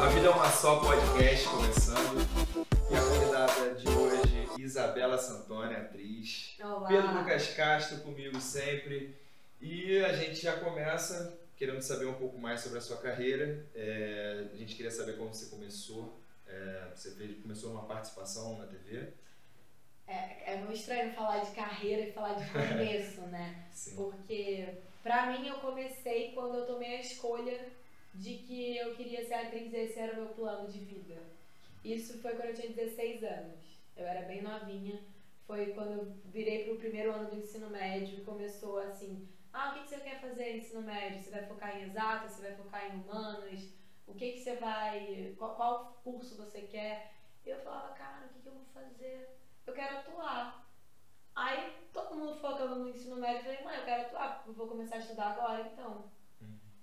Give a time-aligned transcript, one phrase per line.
[0.00, 2.26] A Vida é uma Só podcast começando.
[2.90, 6.56] E a convidada de hoje, Isabela Santoni, atriz.
[6.58, 6.88] Olá.
[6.88, 9.14] Pedro Lucas Castro comigo sempre.
[9.60, 13.66] E a gente já começa querendo saber um pouco mais sobre a sua carreira.
[13.74, 16.18] É, a gente queria saber como você começou.
[16.46, 19.12] É, você fez, começou numa participação na TV?
[20.08, 23.66] É, é muito estranho falar de carreira e falar de começo, né?
[23.70, 23.96] Sim.
[23.96, 27.79] Porque pra mim eu comecei quando eu tomei a escolha
[28.14, 31.22] de que eu queria ser atriz e esse era o meu plano de vida.
[31.84, 33.78] Isso foi quando eu tinha 16 anos.
[33.96, 35.02] Eu era bem novinha.
[35.46, 39.74] Foi quando eu virei pro primeiro ano do ensino médio e começou assim: ah, o
[39.74, 41.22] que, que você quer fazer no ensino médio?
[41.22, 42.32] Você vai focar em exatas?
[42.32, 43.74] Você vai focar em humanas?
[44.06, 45.34] O que, que você vai.
[45.38, 47.12] Qual, qual curso você quer?
[47.44, 49.36] E eu falava: cara, o que, que eu vou fazer?
[49.66, 50.68] Eu quero atuar.
[51.34, 54.68] Aí todo mundo focando no ensino médio, eu falei, mãe, eu quero atuar, eu vou
[54.68, 56.10] começar a estudar agora então.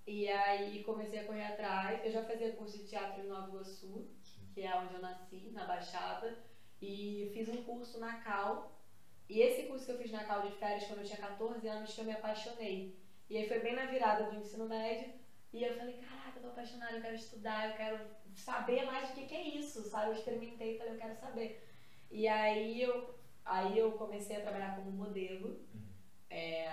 [0.07, 0.13] Uhum.
[0.13, 2.03] E aí comecei a correr atrás.
[2.05, 4.07] Eu já fazia curso de teatro em Nova Iguaçu,
[4.54, 6.37] que é onde eu nasci, na Baixada,
[6.82, 8.82] e fiz um curso na Cal.
[9.29, 11.93] E esse curso que eu fiz na Cal de férias, quando eu tinha 14 anos,
[11.93, 12.98] que eu me apaixonei.
[13.29, 15.13] E aí foi bem na virada do ensino médio,
[15.51, 17.99] e eu falei, caraca, eu tô apaixonada, eu quero estudar, eu quero
[18.35, 20.12] saber mais o que, que é isso, sabe?
[20.12, 21.67] Eu experimentei e falei, eu quero saber.
[22.10, 25.60] E aí eu, aí eu comecei a trabalhar como modelo.
[26.29, 26.70] É,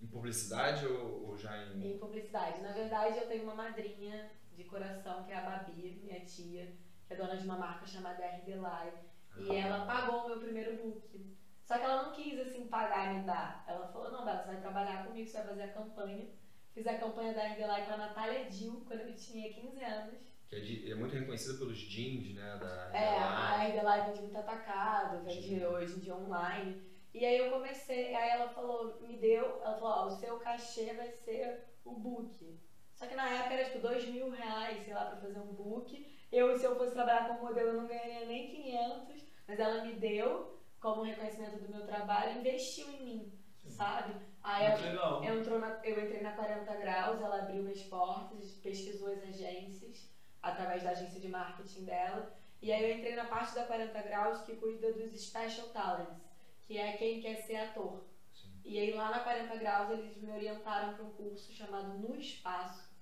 [0.00, 1.92] Em publicidade ou, ou já em.
[1.94, 2.60] em publicidade.
[2.60, 6.72] Na verdade, eu tenho uma madrinha de coração, que é a Babi, minha tia,
[7.06, 8.96] que é dona de uma marca chamada RD Live.
[9.38, 11.36] E ela pagou o meu primeiro book.
[11.64, 13.64] Só que ela não quis, assim, pagar e me dar.
[13.68, 16.26] Ela falou, não, Bela, você vai trabalhar comigo, você vai fazer a campanha.
[16.72, 20.14] Fiz a campanha da RD Live com a Natália Dil, quando eu tinha 15 anos.
[20.48, 22.56] Que é, de- é muito reconhecida pelos jeans, né?
[22.58, 25.64] Da É, a RD Live vende muito atacado, vende Sim.
[25.66, 26.82] hoje em dia online.
[27.14, 30.92] E aí eu comecei, aí ela falou, me deu, ela falou, ó, o seu cachê
[30.94, 32.58] vai ser o book.
[32.94, 36.16] Só que na época era tipo dois mil reais, sei lá, pra fazer um book.
[36.30, 39.92] Eu, se eu fosse trabalhar como modelo, eu não ganharia nem 500, mas ela me
[39.94, 43.70] deu como reconhecimento do meu trabalho, investiu em mim, Sim.
[43.70, 44.14] sabe?
[44.42, 45.22] Aí legal.
[45.24, 50.08] Entrou na- eu entrei na 40 Graus, ela abriu minhas portas, pesquisou as agências,
[50.42, 52.30] através da agência de marketing dela.
[52.60, 56.27] E aí eu entrei na parte da 40 Graus que cuida dos Special Talents,
[56.68, 58.04] que é quem quer ser ator.
[58.34, 58.52] Sim.
[58.62, 62.94] E aí lá na 40 Graus eles me orientaram para um curso chamado No Espaço,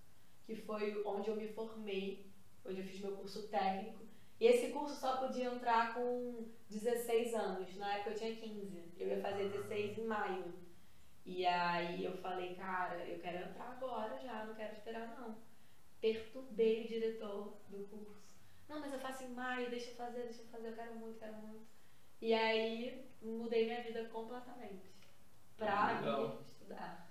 [0.47, 2.31] que foi onde eu me formei,
[2.65, 4.06] onde eu fiz meu curso técnico.
[4.38, 8.93] E esse curso só podia entrar com 16 anos, na época eu tinha 15.
[8.97, 10.54] Eu ia fazer 16 em maio.
[11.25, 15.37] E aí eu falei, cara, eu quero entrar agora já, não quero esperar não.
[16.00, 18.22] Perturbei o diretor do curso.
[18.69, 21.19] Não, mas eu faço em maio, deixa eu fazer, deixa eu fazer, eu quero muito,
[21.19, 21.75] quero muito.
[22.21, 24.91] E aí mudei minha vida completamente
[25.56, 26.38] pra Legal.
[26.41, 27.06] ir estudar.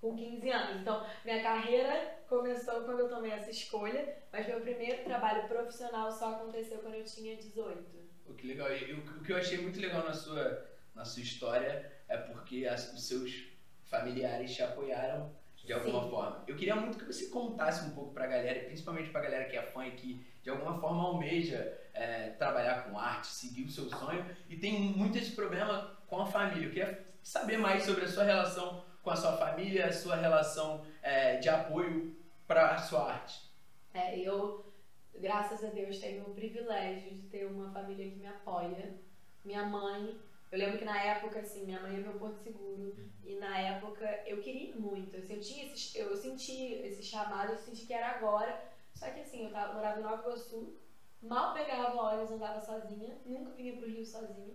[0.00, 0.80] Com 15 anos.
[0.80, 6.32] Então, minha carreira começou quando eu tomei essa escolha, mas meu primeiro trabalho profissional só
[6.32, 8.02] aconteceu quando eu tinha 18.
[8.24, 8.72] Pô, que legal.
[8.72, 12.66] E o, o que eu achei muito legal na sua, na sua história é porque
[12.66, 13.44] as- os seus
[13.84, 16.10] familiares te apoiaram de alguma Sim.
[16.10, 16.44] forma.
[16.48, 19.62] Eu queria muito que você contasse um pouco pra galera, principalmente pra galera que é
[19.62, 24.24] fã e que de alguma forma almeja é, trabalhar com arte, seguir o seu sonho
[24.48, 26.66] e tem muito esse problema com a família.
[26.66, 30.84] Eu queria saber mais sobre a sua relação com a sua família, a sua relação
[31.02, 32.16] é, de apoio
[32.46, 33.50] para a sua arte.
[33.92, 34.64] É, eu,
[35.18, 38.94] graças a Deus, tenho o privilégio de ter uma família que me apoia.
[39.44, 40.16] Minha mãe,
[40.50, 42.94] eu lembro que na época, assim, minha mãe é meu porto seguro.
[43.24, 45.16] E na época eu queria muito.
[45.16, 48.62] Assim, eu tinha esse, eu senti esse chamado, eu senti que era agora.
[48.94, 50.76] Só que assim, eu tava, morava em Nova Iguaçu,
[51.22, 54.54] mal pegava ônibus, andava sozinha, nunca vinha pro Rio sozinha.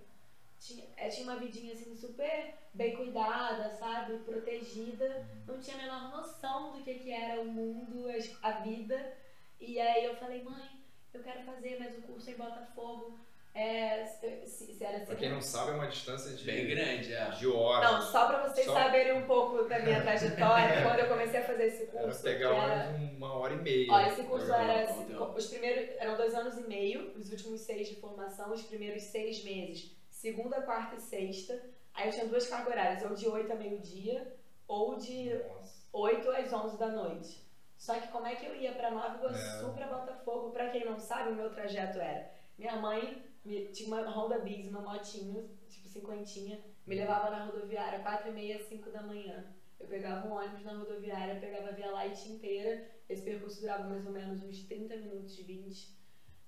[0.60, 4.18] Tinha, é, tinha uma vidinha assim super bem cuidada, sabe?
[4.20, 5.28] Protegida.
[5.46, 8.08] Não tinha a menor noção do que, que era o mundo,
[8.42, 9.18] a vida.
[9.60, 10.84] E aí eu falei, mãe,
[11.14, 13.20] eu quero fazer mais um curso em Botafogo.
[13.60, 17.30] É, se, se, era Pra quem não sabe, é uma distância de, Bem grande, é.
[17.32, 17.92] de horas.
[17.92, 21.44] Não, só pra vocês Só- saberem um pouco da minha trajetória, quando eu comecei a
[21.44, 22.22] fazer esse Era curso.
[22.22, 23.92] pegar que era- uma hora e meia.
[23.92, 24.94] Ó, esse curso Pra- era.
[24.94, 25.34] Conteúdo.
[25.36, 25.96] Os primeiros.
[25.98, 29.92] Eram dois anos e meio, os últimos seis de formação, os primeiros seis meses.
[30.12, 31.60] Segunda, quarta e sexta.
[31.96, 34.36] Aí eu tinha duas cargas horárias, ou de 8 a meio-dia,
[34.68, 35.82] ou de Nossa.
[35.92, 37.44] 8 às 11 da noite.
[37.76, 39.72] Só que como é que eu ia pra Nova Iguaçu, É.
[39.74, 40.52] pra Botafogo?
[40.52, 42.30] Pra quem não sabe, o meu trajeto era...
[42.58, 43.24] Minha mãe
[43.72, 48.60] tinha uma Honda Bis, uma motinho, tipo cinquentinha, me levava na rodoviária 4 e meia,
[48.60, 49.46] 5 da manhã.
[49.80, 52.84] Eu pegava um ônibus na rodoviária, pegava a Via Light inteira.
[53.08, 55.96] Esse percurso durava mais ou menos uns 30 minutos, 20.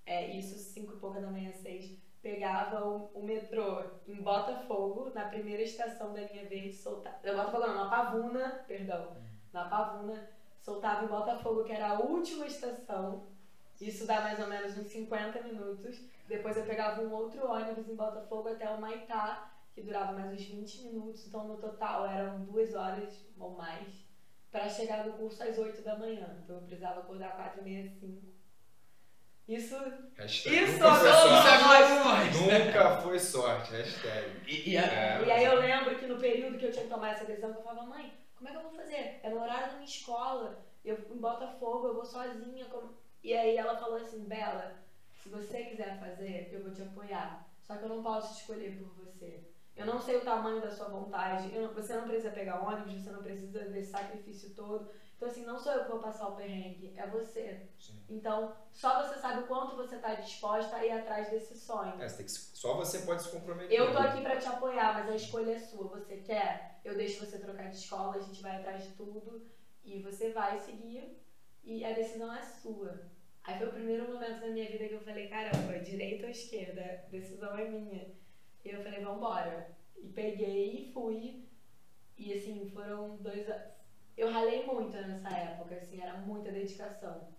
[0.05, 1.93] É, isso 5 e pouca da manhã, 6.
[2.21, 7.17] Pegava o, o metrô em Botafogo, na primeira estação da linha verde, soltava.
[7.21, 9.15] Botafogo não, na Pavuna, perdão.
[9.53, 10.27] Na Pavuna,
[10.59, 13.23] soltava em Botafogo, que era a última estação.
[13.79, 16.01] Isso dá mais ou menos uns 50 minutos.
[16.29, 20.43] Depois eu pegava um outro ônibus em Botafogo até o Maitá, que durava mais uns
[20.45, 21.27] 20 minutos.
[21.27, 23.87] Então no total eram duas horas ou mais
[24.51, 26.37] para chegar no curso às 8 da manhã.
[26.43, 28.29] Então eu precisava acordar 4 e meia, 5.
[29.47, 29.75] Isso.
[30.15, 32.37] Hashtag Isso, nunca foi sorte.
[32.37, 33.71] Nunca foi sorte.
[33.71, 34.41] Hashtag.
[34.47, 35.23] E, e a- É.
[35.25, 37.57] E aí eu lembro que no período que eu tinha que tomar essa decisão, que
[37.59, 39.19] eu falava, mãe, como é que eu vou fazer?
[39.23, 42.65] É no horário da minha escola, eu em Botafogo, eu vou sozinha.
[42.65, 42.93] como-"
[43.23, 44.75] E aí ela falou assim, Bela,
[45.29, 47.47] se você quiser fazer, eu vou te apoiar.
[47.61, 49.43] Só que eu não posso escolher por você.
[49.75, 51.47] Eu não sei o tamanho da sua vontade.
[51.57, 54.89] não- você não precisa pegar ônibus, você não precisa desse sacrifício todo.
[55.15, 57.67] Então, assim, não sou eu que vou passar o perrengue, é você.
[57.77, 58.03] Sim.
[58.09, 62.01] Então, só você sabe o quanto você está disposta a ir atrás desse sonho.
[62.01, 63.77] É, você que só você pode se comprometer.
[63.77, 65.87] Eu tô aqui pra te apoiar, mas a escolha é sua.
[65.89, 66.79] Você quer?
[66.83, 69.45] Eu deixo você trocar de escola, a gente vai atrás de tudo
[69.83, 71.21] e você vai seguir
[71.63, 72.99] e a decisão é sua.
[73.43, 77.05] Aí foi o primeiro momento da minha vida que eu falei, caramba, direita ou esquerda,
[77.09, 78.07] decisão é minha.
[78.63, 79.71] E eu falei, vambora.
[79.97, 81.45] E peguei e fui.
[82.17, 83.47] E assim, foram dois.
[84.17, 87.33] Eu ralei muito nessa época, assim, era muita dedicação.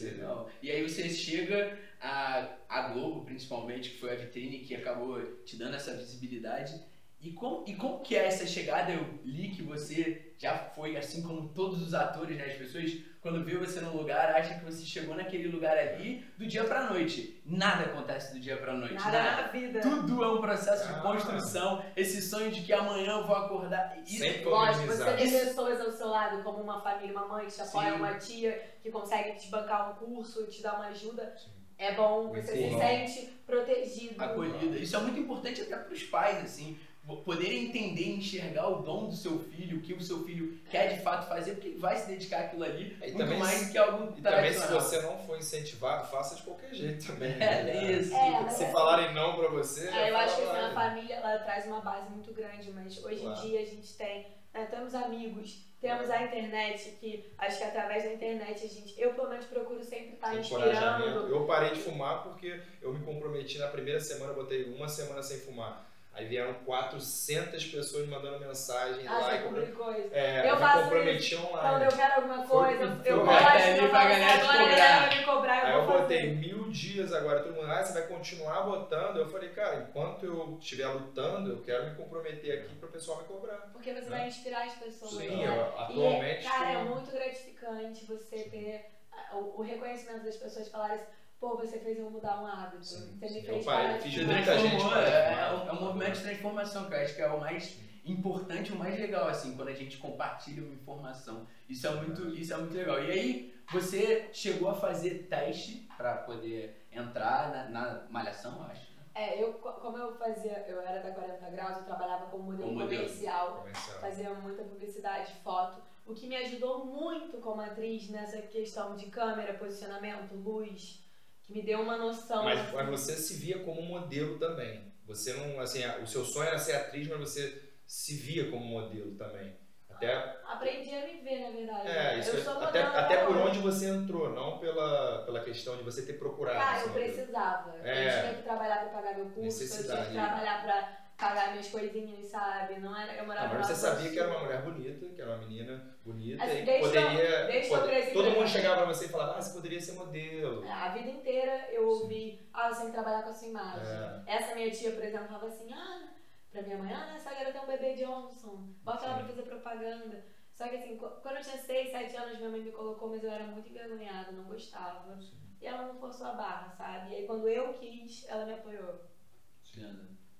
[0.00, 0.48] Legal.
[0.62, 5.56] E aí você chega a, a Globo, principalmente, que foi a vitrine que acabou te
[5.56, 6.80] dando essa visibilidade.
[7.24, 8.92] E como, e como que é essa chegada?
[8.92, 12.44] Eu li que você já foi, assim como todos os atores, né?
[12.44, 16.46] As pessoas, quando vê você num lugar, acham que você chegou naquele lugar ali do
[16.46, 17.40] dia pra noite.
[17.46, 18.92] Nada acontece do dia pra noite.
[18.92, 19.80] Nada na vida.
[19.80, 21.00] Tudo é um processo de Ah.
[21.00, 21.82] construção.
[21.96, 23.96] Esse sonho de que amanhã eu vou acordar.
[24.04, 27.52] Isso, Sempre Lógico, você tem pessoas ao seu lado, como uma família, uma mãe que
[27.54, 27.96] te apoia, Sim.
[27.96, 31.34] uma tia que consegue te bancar um curso, te dar uma ajuda.
[31.38, 31.48] Sim.
[31.78, 32.78] É bom, você se bom.
[32.78, 34.22] sente protegido.
[34.22, 34.76] acolhida.
[34.76, 36.78] Isso é muito importante até para os pais, assim,
[37.24, 40.94] poderem entender e enxergar o dom do seu filho, o que o seu filho quer
[40.96, 43.64] de fato fazer, porque ele vai se dedicar àquilo ali E muito também mais se-
[43.66, 47.32] do que algo E também, se você não for incentivado, faça de qualquer jeito também.
[47.34, 47.92] É, né?
[47.92, 48.14] isso.
[48.14, 51.38] É, Se é- falarem não pra você, É, eu acho que fala, assim, família ela
[51.40, 53.38] traz uma base muito grande, mas hoje Claro.
[53.38, 58.04] em dia a gente tem, né, temos amigos, temos a internet, que acho que através
[58.04, 61.08] da internet a gente, eu pelo menos procuro sempre estar encorajamento.
[61.08, 61.28] inspirando.
[61.34, 65.22] Eu parei de fumar porque eu me comprometi na primeira semana, eu botei uma semana
[65.22, 65.92] sem fumar.
[66.16, 70.14] Aí vieram 400 pessoas mandando mensagem Ah, lá compre- isso.
[70.14, 71.84] é, Eu me faço comprometi Quando online.
[71.84, 75.08] eu quero alguma coisa, foi eu o vou lá hashtag e pra galera te cobrar.
[75.08, 76.34] vai me cobrar, eu Aí eu vou botei fazer.
[76.36, 79.16] mil dias agora, todo mundo, ah, você vai continuar botando?
[79.16, 83.18] Eu falei, cara, enquanto eu estiver lutando, eu quero me comprometer aqui para o pessoal
[83.18, 83.56] me cobrar.
[83.72, 84.18] Porque você Né?
[84.18, 85.10] vai inspirar as pessoas.
[85.14, 85.46] Sim, né?
[85.48, 86.40] eu, atualmente.
[86.46, 90.96] E, cara, é estou- muito gratificante você ter ah, o, o reconhecimento das pessoas falarem
[90.96, 91.06] assim,
[91.44, 92.84] pô, você fez eu mudar um hábito.
[92.84, 96.14] Sim, você me fez parar de fumar." muita gente é, é um, é um movimento
[96.14, 97.76] de transformação que eu acho que é o mais
[98.06, 101.46] importante, o mais legal, assim, quando a gente compartilha uma informação.
[101.68, 103.02] Isso é muito, isso é muito legal.
[103.04, 108.92] E aí, você chegou a fazer teste para poder entrar na, na malhação, eu acho.
[108.94, 109.02] né?
[109.14, 112.64] É, eu, co- como eu fazia, eu era da 40 graus, eu trabalhava como modelo
[112.68, 113.02] Como modelo.
[113.02, 113.98] comercial, Comercial.
[114.00, 119.54] fazia muita publicidade, foto, o que me ajudou muito como atriz nessa questão de câmera,
[119.54, 121.02] posicionamento, luz,
[121.46, 122.44] que me deu uma noção.
[122.44, 124.92] Mas, assim, mas você se via como modelo também.
[125.06, 129.14] Você não, assim, o seu sonho era ser atriz, mas você se via como modelo
[129.16, 129.56] também.
[129.90, 130.12] Até,
[130.44, 131.88] Aprendi a me ver, na verdade.
[131.88, 135.76] é, isso eu é- sou até, até por onde você entrou, não pela, pela questão
[135.76, 136.80] de você ter procurado.
[136.80, 137.76] Ser eu precisava.
[137.82, 138.06] É.
[138.08, 141.68] Eu tinha que trabalhar pra pagar meu curso, eu tinha que trabalhar pra pagar minhas
[141.68, 142.78] coisinhas, sabe?
[142.80, 145.38] Não era, eu morava mas você sabia que era uma mulher bonita, que era uma
[145.38, 147.46] menina bonita, Assim, e que desde poderia.
[147.46, 150.64] desde pode- todo mundo chegava pra você e falava, ah, você poderia ser modelo.
[150.64, 153.88] É, A vida inteira eu ouvi, ah, você tem que trabalhar com a sua imagem.
[153.88, 154.22] É.
[154.26, 156.08] Essa minha tia, por exemplo, falava assim, ah,
[156.52, 160.24] pra minha mãe, ah, essa garota é um bebê Johnson, bota ela pra fazer propaganda.
[160.52, 163.24] Só que assim, qu- quando eu tinha 6, 7 anos, minha mãe me colocou, mas
[163.24, 165.18] eu era muito envergonhada, não gostava.
[165.60, 167.12] E ela não forçou a barra, sabe?
[167.12, 169.00] E aí quando eu quis, ela me apoiou.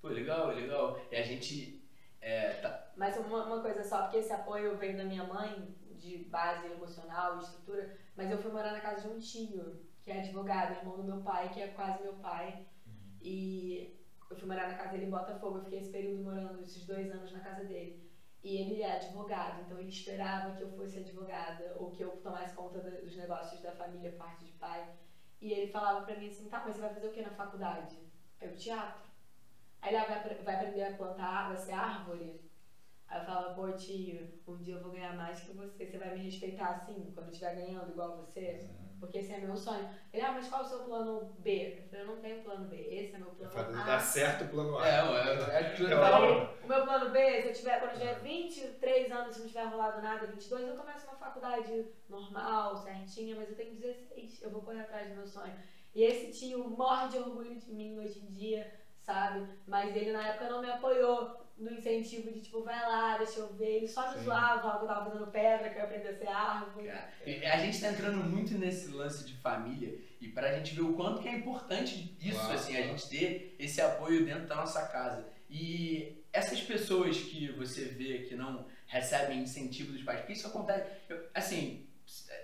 [0.05, 1.01] Pô, legal, legal.
[1.11, 1.83] E a gente
[2.21, 6.25] é, tá, Mas uma, uma coisa só, porque esse apoio veio da minha mãe, de
[6.25, 10.77] base emocional, estrutura, mas eu fui morar na casa de um tio, que é advogado,
[10.77, 12.67] irmão do meu pai, que é quase meu pai.
[13.23, 13.99] E
[14.31, 17.11] eu fui morar na casa dele em Botafogo, eu fiquei esse período morando, esses dois
[17.11, 18.07] anos na casa dele.
[18.43, 22.55] E ele é advogado, então ele esperava que eu fosse advogada, ou que eu tomasse
[22.55, 24.87] conta dos negócios da família, parte de pai.
[25.41, 27.97] E ele falava pra mim assim, tá, mas você vai fazer o que na faculdade?
[28.39, 29.04] Aí eu, teatro.
[29.85, 32.41] Aí ele ah, vai, vai aprender a plantar, vai ser árvore.
[33.07, 36.15] Aí eu falava, pô, tio, um dia eu vou ganhar mais que você, você vai
[36.15, 38.67] me respeitar assim, quando eu estiver ganhando igual você?
[38.99, 39.87] Porque esse é meu sonho.
[40.11, 41.81] Ele, ah, mas qual é o seu plano B?
[41.83, 43.83] Eu falei, eu não tenho plano B, esse é meu plano A.
[43.85, 44.89] dar certo o plano A.
[44.89, 47.79] É, é, é, tudo É Eu o- falei, o meu plano B, se eu tiver,
[47.81, 51.87] quando eu tiver 23 anos, se não tiver rolado nada, 22, eu começo uma faculdade
[52.09, 55.53] normal, certinha, mas eu tenho 16, eu vou correr atrás do meu sonho.
[55.95, 58.73] E esse tio morre de orgulho de mim hoje em dia,
[59.05, 59.47] sabe?
[59.67, 63.53] Mas ele na época não me apoiou no incentivo de tipo, vai lá, deixa eu
[63.55, 63.77] ver.
[63.77, 64.25] Ele só me Sim.
[64.25, 66.91] zoava, falava que eu tava fazendo pedra, que eu ia aprender a ser árvore.
[66.91, 71.21] A gente tá entrando muito nesse lance de família e pra gente ver o quanto
[71.23, 75.29] que é importante isso, Claro, assim, a gente ter esse apoio dentro da nossa casa.
[75.49, 80.91] E essas pessoas que você vê que não recebem incentivo dos pais, porque isso acontece,
[81.09, 81.87] eu- assim,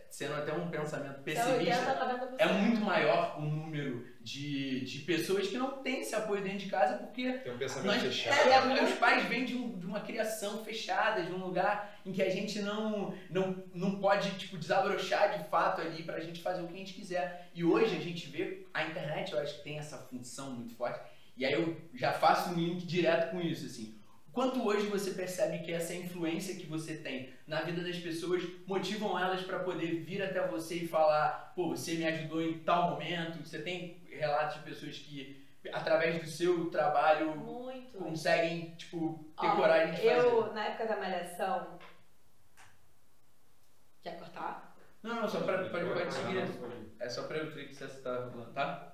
[0.09, 2.41] sendo até um pensamento Então, 80, pessimista, 90%.
[2.41, 6.67] é muito maior o número de, de pessoas que não têm esse apoio dentro de
[6.67, 8.49] casa porque Tem um pensamento nós, fechado.
[8.49, 12.13] é, é, os pais vêm de, um- de uma criação fechada, de um lugar em
[12.13, 16.63] que a gente não, não, não pode tipo, desabrochar de fato ali pra gente fazer
[16.63, 17.51] o que a gente quiser.
[17.55, 21.01] E hoje a gente vê, a internet eu acho que tem essa função muito forte,
[21.37, 23.95] e aí eu já faço um link direto com isso, assim.
[24.41, 29.19] Quanto hoje você percebe que essa influência que você tem na vida das pessoas motivam
[29.19, 33.47] elas para poder vir até você e falar, pô, você me ajudou em tal momento,
[33.47, 37.99] você tem relatos de pessoas que através do seu trabalho Muito.
[37.99, 40.27] conseguem, tipo, ter Ó, coragem de fazer.
[40.27, 41.79] Eu, na época da malhação.
[44.01, 44.75] Quer cortar?
[45.03, 46.49] Não, não, só Ah, seguir.
[46.99, 48.90] É só pra eu ver que você tá falando, tá?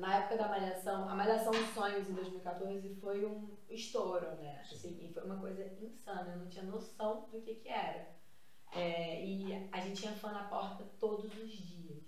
[0.00, 4.62] Na época da Malhação, a Malhação Sonhos em 2014 foi um estouro, né?
[4.62, 8.08] Assim, e foi uma coisa insana, eu não tinha noção do que que era.
[8.72, 12.02] É, e a gente tinha fã na porta todos os dias.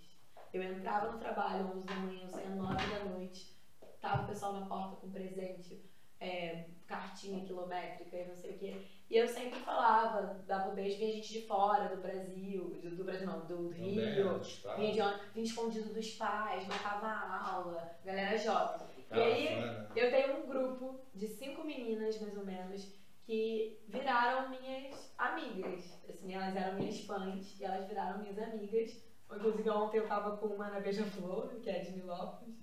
[0.55, 3.59] Eu entrava no trabalho 11 da manhã, eu saía 9 da noite,
[4.01, 5.85] tava o pessoal na porta com presente,
[6.23, 8.83] é, cartinha quilométrica e não sei o quê.
[9.11, 13.05] E eu sempre falava, dava um beijo, vinha gente de fora, do Brasil, do, do
[13.05, 17.97] Brasil não, do Rio, Também, Vinha, de onde, vinha escondido dos pais, matava a aula,
[18.05, 18.87] galera jovem.
[19.11, 19.49] E aí,
[19.95, 22.91] eu tenho um grupo de cinco meninas, mais ou menos,
[23.26, 26.00] que viraram minhas amigas.
[26.09, 29.05] Assim, elas eram minhas fãs e elas viraram minhas amigas.
[29.31, 32.57] Inclusive, ontem eu tava com uma na Beija-Flor, que é de Nilópolis.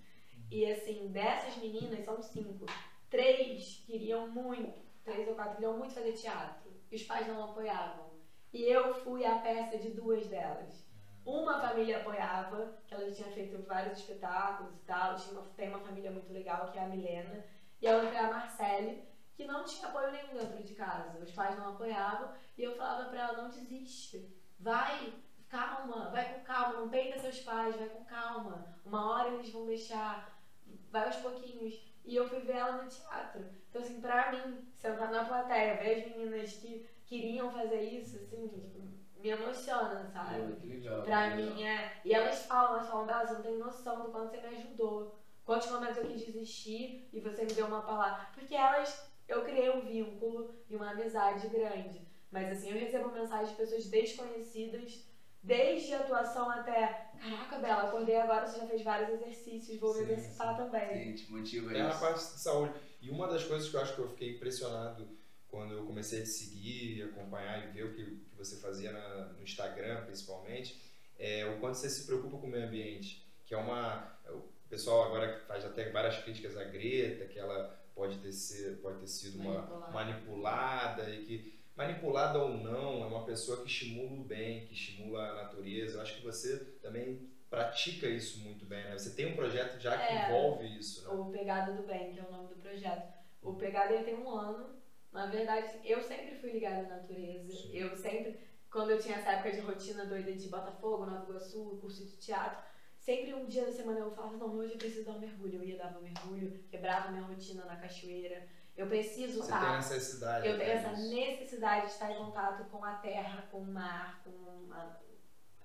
[0.50, 2.66] E, assim, dessas meninas, são cinco.
[3.10, 4.74] Três queriam muito,
[5.04, 6.72] três ou quatro queriam muito fazer teatro.
[6.92, 8.10] E os pais não apoiavam.
[8.54, 10.88] E eu fui a peça de duas delas.
[11.26, 15.80] Uma família apoiava, que ela já tinha feito vários espetáculos e tal, tinha tem uma
[15.80, 17.46] família muito legal, que é a Milena,
[17.82, 19.04] e a outra é a Marcele,
[19.36, 21.20] que não tinha apoio nenhum dentro de casa.
[21.20, 24.28] Os pais não apoiavam, e eu falava pra ela, não desiste,
[24.60, 25.14] vai,
[25.48, 28.76] calma, vai com calma, não peita seus pais, vai com calma.
[28.86, 30.42] Uma hora eles vão deixar,
[30.90, 31.89] vai aos pouquinhos.
[32.06, 33.46] E eu fui ver ela no teatro.
[33.70, 38.48] Então, assim, pra mim, sentar na plateia, ver as meninas que queriam fazer isso, assim,
[38.48, 38.80] tipo,
[39.18, 40.54] me emociona, sabe?
[40.54, 41.04] Pô, que legal.
[41.04, 42.00] Pra que mim é.
[42.06, 45.20] E elas falam, elas falam, Bela, você não tem noção do quanto você me ajudou.
[45.46, 48.28] Quantos momentos eu quis desistir e você me deu uma palavra.
[48.34, 52.08] Porque elas, eu criei um vínculo e uma amizade grande.
[52.32, 55.09] Mas assim, eu recebo mensagens de pessoas desconhecidas,
[55.42, 57.08] desde a atuação até.
[57.20, 61.16] Caraca, Bela, acordei agora, você já fez vários exercícios, vou me exercitar também.
[61.18, 62.00] Sim, te motiva na isso.
[62.00, 62.74] parte de saúde.
[63.02, 65.08] E uma das coisas que eu acho que eu fiquei impressionado
[65.50, 69.26] quando eu comecei a te seguir, acompanhar e ver o que, que você fazia na-
[69.34, 70.80] no Instagram, principalmente,
[71.18, 73.26] é o quanto você se preocupa com o meio ambiente.
[73.46, 74.14] Que é uma.
[74.30, 79.00] O pessoal agora faz até várias críticas à Greta, que ela pode ter, ser, pode
[79.00, 79.92] ter sido uma Manipulada.
[79.92, 85.24] manipulada e que manipulada ou não é uma pessoa que estimula o bem, que estimula
[85.30, 85.98] a natureza.
[85.98, 88.98] Eu acho que você também pratica isso muito bem, né?
[88.98, 90.26] Você tem um projeto já que É.
[90.28, 91.14] envolve isso, né?
[91.16, 93.14] O Pegada do Bem, que é o nome do projeto.
[93.42, 94.78] O Pegada ele tem um ano.
[95.14, 97.50] Na verdade, assim, eu sempre fui ligada à natureza.
[97.50, 97.72] Sim.
[97.74, 98.38] Eu sempre,
[98.70, 102.62] quando eu tinha essa época de rotina doida de Botafogo, Nova Iguaçu, curso de teatro,
[103.00, 105.56] sempre um dia da semana eu falava, não, hoje eu preciso dar um mergulho.
[105.56, 108.46] Eu ia dar um mergulho, quebrava minha rotina na cachoeira.
[108.80, 109.76] Eu preciso Você tem estar.
[109.76, 110.48] necessidade.
[110.48, 114.30] Eu tenho essa necessidade de estar em contato com a terra, com o mar, com
[114.30, 114.98] uma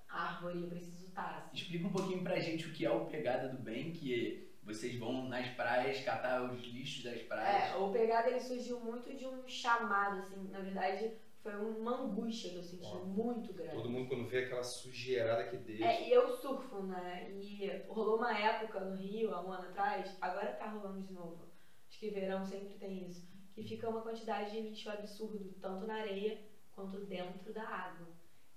[0.09, 0.63] árvore.
[0.63, 1.39] Eu preciso estar.
[1.39, 1.57] Assim.
[1.57, 5.29] Explica um pouquinho pra gente o que é o Pegada do Bem, que vocês vão
[5.29, 7.73] nas praias catar os lixos das praias.
[7.73, 12.51] É, o pegada ele surgiu muito de um chamado, assim, na verdade foi uma angústia
[12.51, 13.05] que eu senti Ó.
[13.05, 13.77] muito grande.
[13.77, 15.85] Todo mundo quando vê aquela sujeirada que deixa.
[15.85, 17.31] É, e eu surfo, né?
[17.31, 21.54] E rolou uma época no Rio, há um ano atrás, agora tá rolando de novo.
[21.95, 23.25] Acho que verão sempre tem isso.
[23.55, 26.41] Que fica uma quantidade de lixo absurdo, tanto na areia
[26.73, 28.09] quanto dentro da água.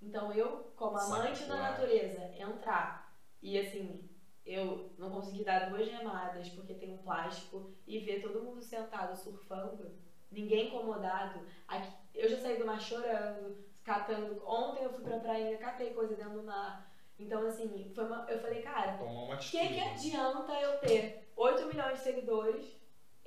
[0.02, 4.10] Então eu, como amante da natureza, entrar e assim,
[4.44, 9.16] eu não consegui dar duas remadas porque tem um plástico e ver todo mundo sentado
[9.16, 9.96] surfando,
[10.32, 11.46] ninguém incomodado.
[11.68, 14.42] Aqui, eu já saí do mar chorando, catando.
[14.44, 16.92] Ontem eu fui pra praia, catei coisa dentro do mar.
[17.16, 21.98] Então, assim, foi uma, eu falei, cara, o que, que adianta eu ter 8 milhões
[21.98, 22.77] de seguidores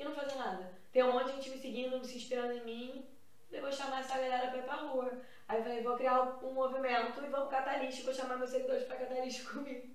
[0.01, 0.73] e não fazer nada?
[0.91, 3.05] Ter um monte de gente me seguindo, se inspirando em mim.
[3.51, 5.21] Eu vou chamar essa galera pra ir pra rua.
[5.47, 8.83] Aí eu falei, vou criar um movimento e vamos catar lixo, vou chamar meus seguidores
[8.83, 9.93] pra catar lixo comigo.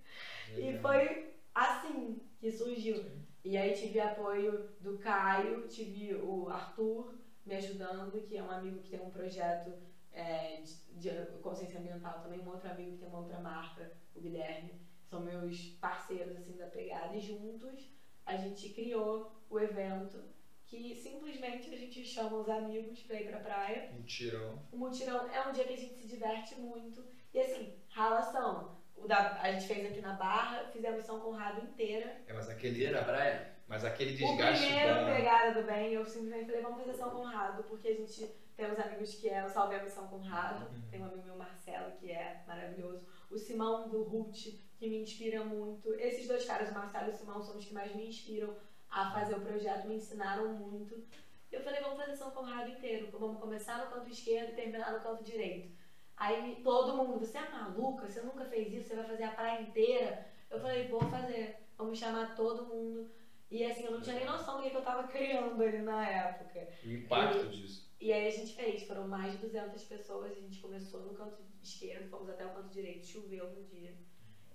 [0.56, 3.04] E foi assim que surgiu.
[3.44, 8.82] E aí tive apoio do Caio, tive o Arthur me ajudando, que é um amigo
[8.82, 9.72] que tem um projeto
[10.12, 11.10] é, de, de
[11.42, 14.84] consciência ambiental também, um outro amigo que tem uma outra marca, o Guilherme.
[15.04, 17.88] São meus parceiros assim da pegada e juntos
[18.26, 20.22] a gente criou o evento
[20.66, 24.58] que simplesmente a gente chama os amigos pra ir pra praia Um tirão.
[24.72, 27.04] o mutirão é um dia que a gente se diverte muito.
[27.32, 28.76] E assim, ralação.
[28.96, 32.20] O da, a gente fez aqui na Barra, fizemos São Conrado inteira.
[32.26, 33.54] É, mas aquele, Inteira a praia?
[33.68, 35.06] mas aquele O desgaste primeiro bom.
[35.06, 38.78] pegada do bem, eu simplesmente falei, vamos fazer São Conrado, porque a gente tem uns
[38.78, 40.66] amigos que é o Salvemos São Conrado.
[40.74, 40.82] Uhum.
[40.90, 43.06] Tem um amigo meu, Marcelo, que é maravilhoso.
[43.30, 44.46] O Simão do Ruth,
[44.78, 45.92] que me inspira muito.
[45.94, 48.56] Esses dois caras, o Marcelo e o Simão, são os que mais me inspiram
[48.90, 51.02] a fazer o projeto, me ensinaram muito.
[51.50, 53.08] Eu falei, vamos fazer São Conrado inteiro.
[53.12, 55.74] Vamos começar no canto esquerdo e terminar no canto direito.
[56.16, 58.08] Aí todo mundo, você é maluca?
[58.08, 58.88] Você nunca fez isso?
[58.88, 60.26] Você vai fazer a praia inteira?
[60.50, 61.56] Eu falei, vou fazer.
[61.76, 63.10] Vamos chamar todo mundo.
[63.50, 66.08] E assim, eu não tinha nem noção do que que eu tava criando ali na
[66.08, 66.68] época.
[66.84, 67.94] O impacto disso.
[68.06, 71.42] E aí a gente fez, foram mais de 200 pessoas, a gente começou no canto
[71.60, 73.96] esquerdo, fomos até o canto direito, choveu no dia.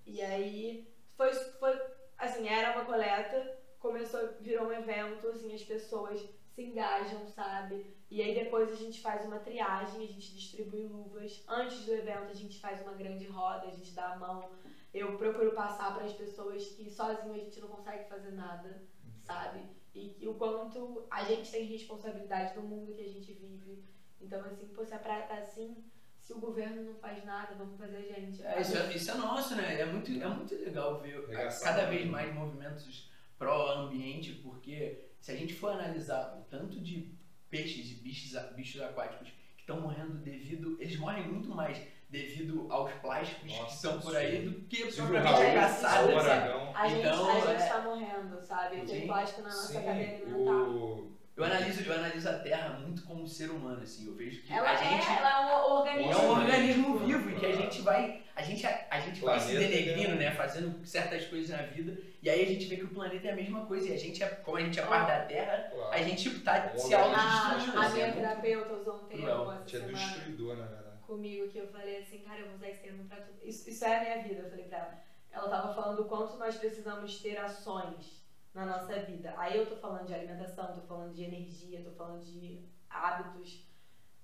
[0.05, 1.77] E aí foi, foi
[2.17, 6.21] assim, era uma coleta, começou, virou um evento, assim, as pessoas
[6.55, 7.93] se engajam, sabe?
[8.09, 11.43] E aí depois a gente faz uma triagem, a gente distribui luvas.
[11.45, 14.49] Antes do evento a gente faz uma grande roda, a gente dá a mão.
[14.93, 18.81] Eu procuro passar para as pessoas que sozinho a gente não consegue fazer nada,
[19.25, 19.80] sabe?
[19.93, 23.83] E, o quanto a gente tem responsabilidade no mundo que a gente vive.
[24.21, 25.83] Então, assim, pô, se a praia tá assim,
[26.19, 28.41] se o governo não faz nada, vamos fazer a gente.
[28.41, 29.81] É, isso, é, isso é nosso, né?
[29.81, 31.97] É muito, é muito legal ver Arregaçar, cada né?
[31.97, 37.11] vez mais movimentos pró-ambiente, porque se a gente for analisar o tanto de
[37.49, 40.77] peixes e bichos, bichos aquáticos que estão morrendo devido.
[40.79, 41.77] Eles morrem muito mais
[42.11, 45.85] devido aos plásticos que Nossa, estão por aí do que propriamente?
[45.85, 46.71] Aragão.
[46.75, 48.81] A gente, Então, a gente é- tá morrendo, sabe?
[48.81, 50.51] Tem plástico na nossa Sim, cadeia alimentar.
[50.51, 51.11] o...
[51.33, 54.05] Eu analiso, eu analiso a Terra muito como ser humano, assim.
[54.05, 56.11] Eu vejo que Ela, a gente é, ela é um organismo.
[56.11, 59.39] é um Nossa, organismo vivo e que a gente vai a gente, a gente vai
[59.39, 60.29] se denegrindo, né?
[60.29, 60.31] né?
[60.31, 63.35] Fazendo certas coisas na vida e aí a gente vê que o planeta é a
[63.35, 65.93] mesma coisa e a gente é, como a gente é parte da Terra Claro.
[65.93, 69.05] a gente tá Um se organismo A, autodestruindo a assim, é minha terapeuta usou um
[69.05, 70.90] termo essa A gente é destruidor, na verdade.
[71.11, 73.37] Comigo que eu falei assim, cara, eu vou usar esse termo pra tudo.
[73.43, 75.01] Isso, isso é a minha vida, eu falei pra ela.
[75.29, 78.21] Ela tava falando o quanto nós precisamos ter ações
[78.53, 79.33] na nossa vida.
[79.37, 83.61] Aí eu tô falando de alimentação, tô falando de energia, tô falando de hábitos,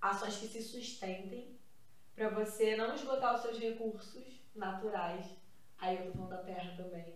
[0.02, 1.60] ações que se sustentem
[2.16, 5.26] pra você não esgotar os seus recursos naturais.
[5.78, 7.16] Aí eu tô falando da terra também.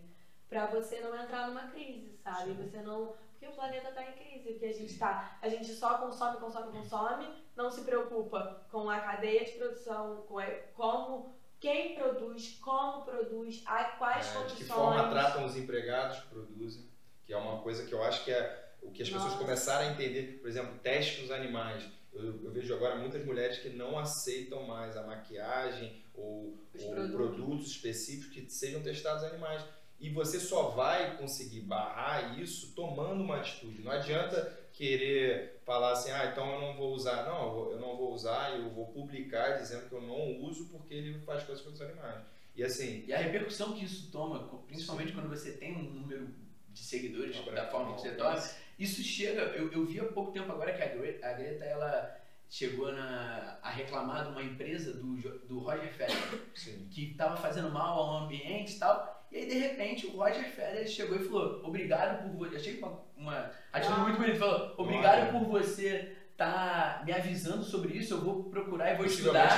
[0.50, 2.56] Pra você não entrar numa crise, sabe?
[2.56, 2.56] Sim.
[2.56, 3.14] Você não.
[3.42, 5.40] Porque o planeta tá em crise, porque a gente tá.
[5.42, 10.38] A gente só consome, consome, consome, não se preocupa com a cadeia de produção, com
[10.38, 11.34] a- como.
[11.60, 14.58] Quem produz, como produz, a quais É, de condições.
[14.60, 16.88] que forma tratam os empregados que produzem,
[17.26, 19.44] que é uma coisa que eu acho que é o que as pessoas Nossa.
[19.44, 20.40] começaram a entender.
[20.40, 21.84] Por exemplo, teste nos animais.
[22.14, 27.12] Eu, eu vejo agora muitas mulheres que não aceitam mais a maquiagem ou, ou produtos.
[27.12, 27.68] produtos.
[27.72, 29.64] específicos que sejam testados animais.
[30.02, 33.84] E você só vai conseguir barrar isso tomando uma atitude.
[33.84, 37.24] Não adianta querer falar assim, ah, então eu não vou usar.
[37.24, 41.20] Não, eu não vou usar, eu vou publicar dizendo que eu não uso porque ele
[41.20, 42.24] faz coisas com os animais.
[42.56, 46.30] E assim, e a repercussão que isso toma principalmente quando você tem um número
[46.70, 48.42] de seguidores Não, da forma que você toma
[48.78, 52.22] isso chega eu, eu vi há pouco tempo agora que a Greta, a Greta ela
[52.50, 55.16] chegou na, a reclamar de uma empresa do,
[55.48, 56.88] do Roger Federer sim.
[56.92, 59.21] que estava fazendo mal ao ambiente e tal.
[59.32, 62.56] E aí, de repente, o Roger Federer chegou e falou: Obrigado por você.
[62.58, 64.04] Achei uma, uma atitude Ah.
[64.04, 64.40] muito bonita.
[64.40, 68.16] Falou: Obrigado por você tá me avisando sobre isso.
[68.16, 69.50] Eu vou procurar e vou estudar.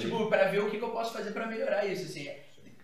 [0.00, 2.04] Tipo, pra ver o que, que eu posso fazer pra melhorar isso.
[2.06, 2.34] Assim,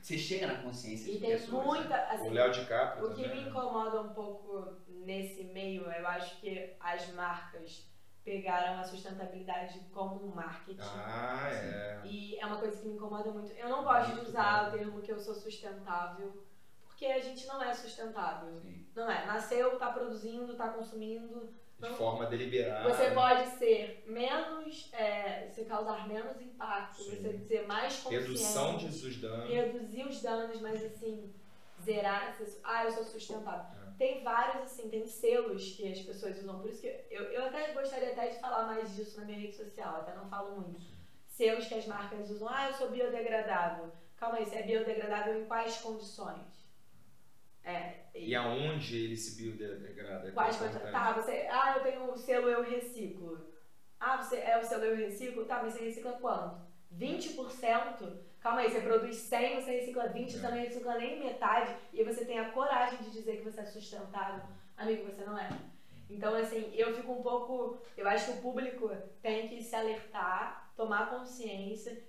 [0.01, 1.65] você chega na consciência E de tem pessoas.
[1.67, 1.89] muita.
[1.89, 2.07] né?
[2.11, 3.37] Assim, O Léo DiCaprio O que também.
[3.37, 3.49] me né?
[3.49, 7.85] incomoda um pouco nesse meio, eu acho que as marcas
[8.29, 10.81] pegaram a sustentabilidade como um marketing.
[10.83, 12.01] Ah, é.
[12.05, 13.51] E é uma coisa que me incomoda muito.
[13.53, 14.69] Eu não gosto de Muito usar bom.
[14.69, 16.45] o termo que eu sou sustentável,
[16.87, 18.61] porque a gente não é sustentável.
[18.61, 18.87] Sim.
[18.95, 19.25] Não é.
[19.25, 21.55] Nasceu, tá produzindo, tá consumindo.
[21.79, 22.93] De forma deliberada.
[22.93, 24.91] Você pode ser menos.
[24.93, 27.23] é, você causar menos impacto, Sim.
[27.23, 28.25] você ser mais consciente.
[28.27, 29.49] Redução de, dos danos.
[29.49, 31.33] reduzir os danos, mas assim,
[31.83, 32.37] zerar.
[32.63, 33.79] Ah, eu sou sustentável.
[33.85, 33.88] É.
[33.99, 36.61] tem vários, assim, tem selos que as pessoas usam.
[36.61, 39.57] Por isso que eu, eu até gostaria até de falar mais disso na minha rede
[39.57, 40.81] social, até não falo muito.
[41.27, 42.49] Selos que as marcas usam.
[42.49, 43.93] Ah, eu sou biodegradável.
[44.17, 46.59] Calma aí, você é biodegradável em quais condições?
[47.63, 50.33] É, E aonde ele se biodegrada?
[50.33, 50.89] Quais Qual condições?
[50.89, 50.91] é?
[50.93, 51.47] Tá, você.
[51.51, 53.53] Ah, eu tenho o selo Eu Reciclo.
[54.01, 55.45] Ah, você é o selo Eu Reciclo?
[55.45, 56.67] Tá, mas você recicla quanto?
[56.97, 58.28] 20%?
[58.41, 60.51] Calma aí, você produz 100, você recicla 20, você É.
[60.51, 64.43] não recicla nem metade, e você tem a coragem de dizer que você é sustentável.
[64.77, 65.49] Amigo, você não é.
[66.09, 67.79] Então, assim, eu fico um pouco.
[67.97, 72.01] Eu acho que o público tem que se alertar, tomar consciência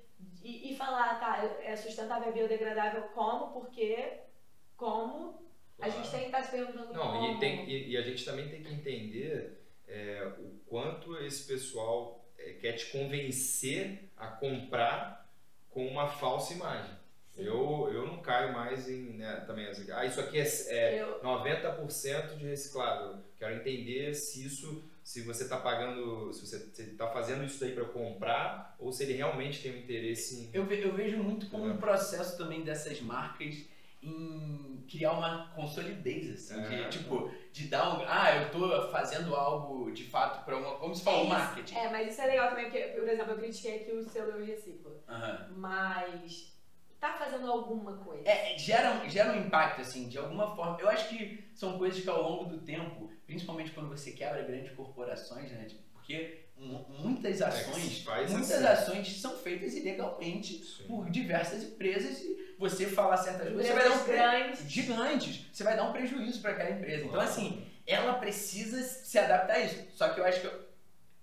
[0.43, 4.19] e, e falar, tá, é sustentável, é biodegradável como, porque,
[4.77, 5.47] como.
[5.81, 5.91] A Claro.
[5.93, 7.25] gente tem que estar se perguntando Não, como.
[7.37, 12.23] e, tem- e- e a gente também tem que entender é, o quanto esse pessoal
[12.37, 15.28] é, quer te convencer a comprar
[15.69, 16.91] com uma falsa imagem.
[17.31, 17.43] Sim.
[17.43, 21.21] Eu, eu não caio mais em né, também assim, ah, isso aqui é, é Eu-
[21.21, 23.17] 90% de reciclável.
[23.37, 27.85] Quero entender se isso, se você está pagando, se você está fazendo isso daí para
[27.85, 30.49] comprar ou se ele realmente tem um interesse em.
[30.53, 33.55] Eu, ve- eu vejo muito como um processo também dessas marcas
[34.01, 36.87] em criar uma consolidez, assim, É.
[36.87, 38.03] de, tipo, de dar um.
[38.07, 40.75] Ah, eu tô fazendo algo de fato para uma.
[40.77, 41.29] Como se falou, É isso.
[41.33, 41.75] marketing.
[41.75, 44.45] É, mas isso é legal também, porque, por exemplo, eu critiquei aqui o selo Eu
[44.45, 45.03] Reciclo.
[45.07, 45.47] Aham.
[45.57, 46.57] Mas
[46.99, 48.27] tá fazendo alguma coisa.
[48.27, 50.77] É, gera, gera um impacto, assim, de alguma forma.
[50.79, 54.71] Eu acho que são coisas que ao longo do tempo, principalmente quando você quebra grandes
[54.75, 55.65] corporações, né?
[55.65, 58.65] tipo, porque muitas É, ações, faz muitas assim.
[58.91, 60.83] ações são feitas ilegalmente Sim.
[60.87, 64.15] por diversas empresas e você falar certas coisas, você vai dar um Empresas pre...
[64.17, 64.69] grandes.
[64.71, 67.05] gigantes, você vai dar um prejuízo para aquela empresa.
[67.05, 69.81] Então, assim, ela precisa se adaptar a isso.
[69.95, 70.49] Só que eu acho que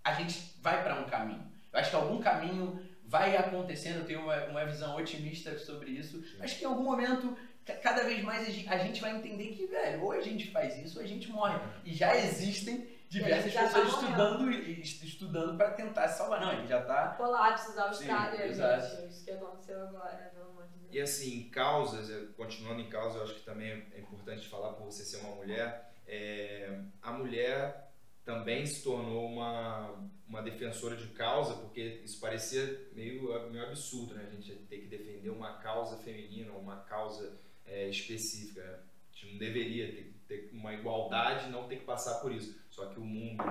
[0.03, 1.45] a gente vai para um caminho.
[1.73, 3.99] Eu acho que algum caminho vai acontecendo.
[3.99, 6.23] Eu tenho uma, uma visão otimista sobre isso.
[6.23, 6.39] Sim.
[6.41, 9.49] Acho que em algum momento, ca- cada vez mais a gen- a gente vai entender
[9.49, 11.59] que, velho, ou a gente faz isso ou a gente morre.
[11.85, 14.11] E já existem diversas já tá pessoas morrendo.
[14.11, 16.41] estudando e est- estudando para tentar salvar.
[16.41, 17.09] Não, ele já tá.
[17.17, 18.97] Colapsos, Austrália, Sim, exato.
[18.97, 19.11] gente.
[19.13, 20.95] Isso que aconteceu agora, pelo amor de Deus.
[20.95, 24.73] E assim, em causas, eh, continuando em causa, eu acho que também é importante falar
[24.75, 27.91] por você ser uma mulher, é, a mulher
[28.25, 29.95] também se tornou uma,
[30.29, 34.25] uma defensora de causa, porque isso parecia meio, meio absurdo, né?
[34.27, 38.81] A gente ter que defender uma causa feminina, uma causa eh, específica.
[39.27, 42.59] A gente não deveria ter, ter uma igualdade, não ter que passar por isso.
[42.71, 43.43] Só que o mundo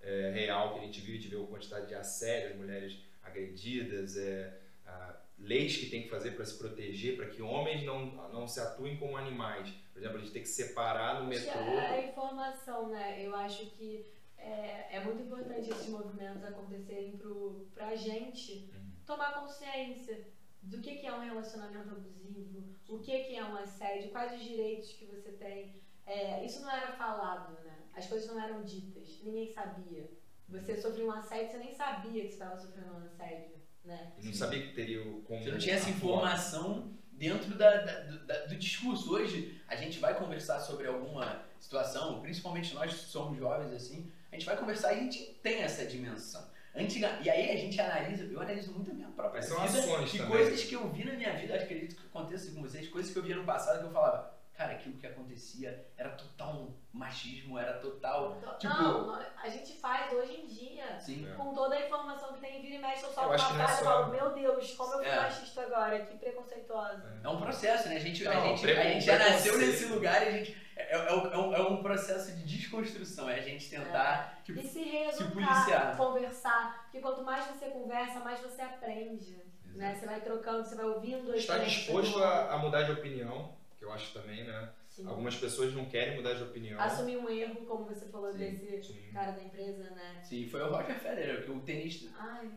[0.00, 2.98] eh, real que a gente vive, a gente vê a quantidade de assédio, as mulheres
[3.22, 8.06] agredidas, é, a- leis que tem que fazer para se proteger, para que homens não,
[8.32, 9.68] não se atuem como animais.
[9.92, 11.50] Por exemplo, a gente tem que separar no metrô.
[11.60, 13.24] é a informação, né?
[13.24, 14.06] Eu acho que
[14.38, 18.90] é, é muito importante esses movimentos acontecerem pro, pra gente Uhum.
[19.06, 20.20] tomar consciência
[20.64, 24.42] do que, que é um relacionamento abusivo, o que, que é um assédio, quais os
[24.44, 25.74] direitos que você tem.
[26.06, 27.74] É, isso não era falado, né?
[27.94, 30.10] As coisas não eram ditas, ninguém sabia.
[30.48, 34.12] Você sofreu um assédio, você nem sabia que você estava sofrendo um assédio, né?
[34.18, 35.42] E não sabia que teria o como.
[35.42, 39.12] Você não tinha essa informação dentro da, da- do, da- do discurso.
[39.14, 44.34] Hoje a gente vai conversar sobre alguma situação, principalmente nós que somos jovens assim, a
[44.36, 46.44] gente vai conversar e a gente tem essa dimensão.
[46.74, 49.78] Antiga, e aí a gente analisa, eu analiso muito a minha própria Mas são vida
[49.78, 50.32] ações e também.
[50.32, 53.22] coisas que eu vi na minha vida, acredito que aconteça com vocês, coisas que eu
[53.22, 58.40] vi no passado que eu falava, cara, aquilo que acontecia era total machismo, era total.
[58.58, 60.84] Tipo- não, não, a gente faz hoje em dia.
[60.84, 61.34] É.
[61.36, 63.64] com toda a informação que tem, vira e mexe, eu Eu acho uma que não
[63.68, 65.16] é e só- falo, meu Deus, como eu fui É.
[65.16, 67.20] machista agora, que preconceituosa.
[67.22, 67.96] É um processo, né?
[67.96, 70.63] A gente, a Não, gente, pre- a gente já nasceu nesse lugar e a gente.
[70.90, 74.40] É, é, é um, é um processo de desconstrução, é a gente tentar.
[74.44, 75.96] Tipo, E se se reeducar, policiar.
[75.96, 79.36] conversar, porque quanto mais você conversa, mais você aprende.
[79.74, 79.94] Né?
[79.94, 83.84] Você vai trocando, você vai ouvindo a Está disposto a, a mudar de opinião, que
[83.84, 84.70] eu acho também, né?
[84.88, 85.08] Sim.
[85.08, 86.80] Algumas pessoas não querem mudar de opinião.
[86.80, 89.10] Assumir um erro, como você falou Sim, desse Sim.
[89.12, 90.20] cara da empresa, né?
[90.22, 92.08] sim, foi o Roger Federer, que o tenista.
[92.16, 92.48] Ai.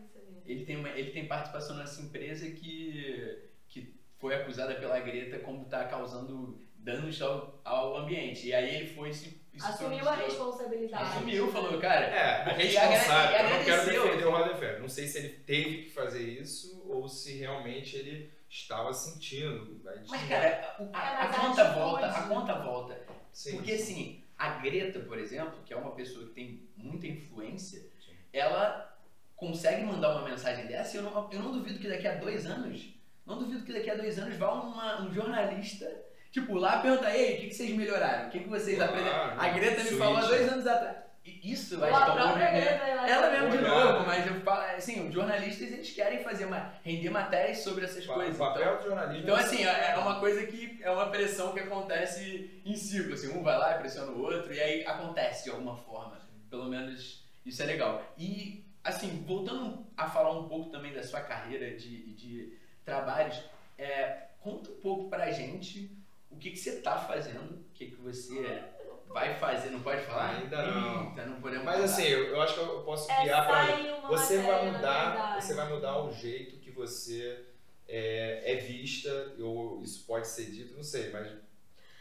[0.46, 5.64] Ele tem, uma, ele tem participação nessa empresa que, que foi acusada pela Greta como
[5.64, 6.58] tá causando
[6.92, 8.48] danos ao, ao ambiente.
[8.48, 9.30] E aí ele foi se.
[9.30, 11.04] se Assumiu a responsabilidade.
[11.04, 12.06] Assumiu, falou, cara.
[12.06, 14.80] É, não sabe, e eu não quero defender o Federer.
[14.80, 19.80] Não sei se ele teve que fazer isso ou se realmente ele estava sentindo.
[19.88, 22.28] A gente Mas, cara, a, É, a a conta volta, a né?
[22.34, 23.00] conta volta.
[23.32, 23.82] Sim, Porque sim.
[23.92, 28.14] assim, a Greta, por exemplo, que é uma pessoa que tem muita influência, Sim.
[28.32, 28.96] ela
[29.36, 32.46] consegue mandar uma mensagem dessa e eu não, eu não duvido que daqui a dois
[32.46, 32.88] anos,
[33.26, 35.86] não duvido que daqui a dois anos vá uma- um jornalista,
[36.30, 38.28] tipo, lá perguntar, ei, o que, que vocês melhoraram?
[38.28, 39.40] O que, que vocês Claro, aprenderam?
[39.40, 40.96] A Greta me falou há dois anos atrás.
[41.24, 42.52] isso é um própria movimento.
[42.52, 46.72] Greta, ela mesmo de novo, mas eu falo, assim, os jornalistas eles querem fazer uma,
[46.84, 48.36] render matérias sobre essas O coisas.
[48.36, 51.52] papel Então, do jornalismo então é assim, é é uma coisa que é uma pressão
[51.52, 55.44] que acontece em ciclo, assim, um vai lá e pressiona o outro e aí acontece
[55.44, 56.18] de alguma forma.
[56.50, 58.02] Pelo menos isso é legal.
[58.16, 63.38] E assim, voltando a falar um pouco também da sua carreira de, de trabalhos,
[63.76, 65.90] é, conta um pouco pra gente
[66.30, 68.64] o que, que você tá fazendo, o que, que você
[69.06, 70.36] vai fazer, não pode falar?
[70.38, 71.10] Ainda não.
[71.10, 71.84] Eita, não podemos Mas falar.
[71.86, 73.66] assim, eu, eu acho que eu posso É, guiar pra.
[73.66, 77.46] sai uma Você vai mudar, você vai mudar o jeito que você
[77.88, 81.32] é, é vista, ou isso pode ser dito, não sei, mas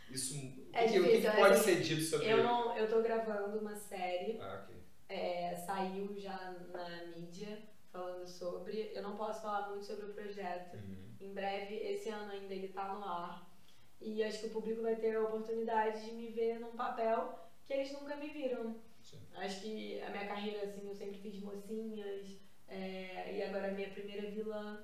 [0.09, 0.35] isso.
[0.35, 2.43] o É que, que- o que difícil, que é pode assim, ser dito sobre Eu
[2.43, 4.75] não, eu tô gravando uma série, Ah, ok.
[5.09, 7.59] é, saiu já na mídia
[7.91, 8.91] falando sobre.
[8.93, 10.75] Eu não posso falar muito sobre o projeto.
[10.75, 11.07] Uhum.
[11.21, 13.47] Em breve, esse ano ainda ele tá no ar.
[13.99, 17.73] E acho que o público vai ter a oportunidade de me ver num papel que
[17.73, 18.75] eles nunca me viram.
[19.01, 19.19] Sim.
[19.33, 22.37] Acho que a minha carreira, assim, eu sempre fiz mocinhas.
[22.67, 24.83] é, e agora a minha primeira vilã.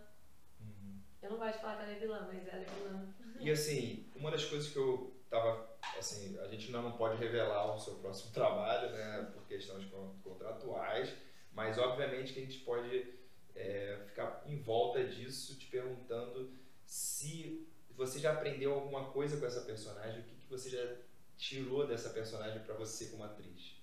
[0.59, 0.97] Uhum.
[1.21, 3.13] Eu não gosto de falar que ela é vilã, mas ela é vilã.
[3.39, 5.71] E assim, uma das coisas que eu tava.
[5.97, 9.29] Assim, a gente ainda não pode revelar o seu próximo trabalho, né?
[9.33, 11.13] Por questões con- contratuais,
[11.51, 13.13] mas obviamente que a gente pode
[13.55, 16.51] é, ficar em volta disso te perguntando
[16.85, 20.97] se você já aprendeu alguma coisa com essa personagem, o que, que você já
[21.37, 23.75] tirou dessa personagem pra você como atriz.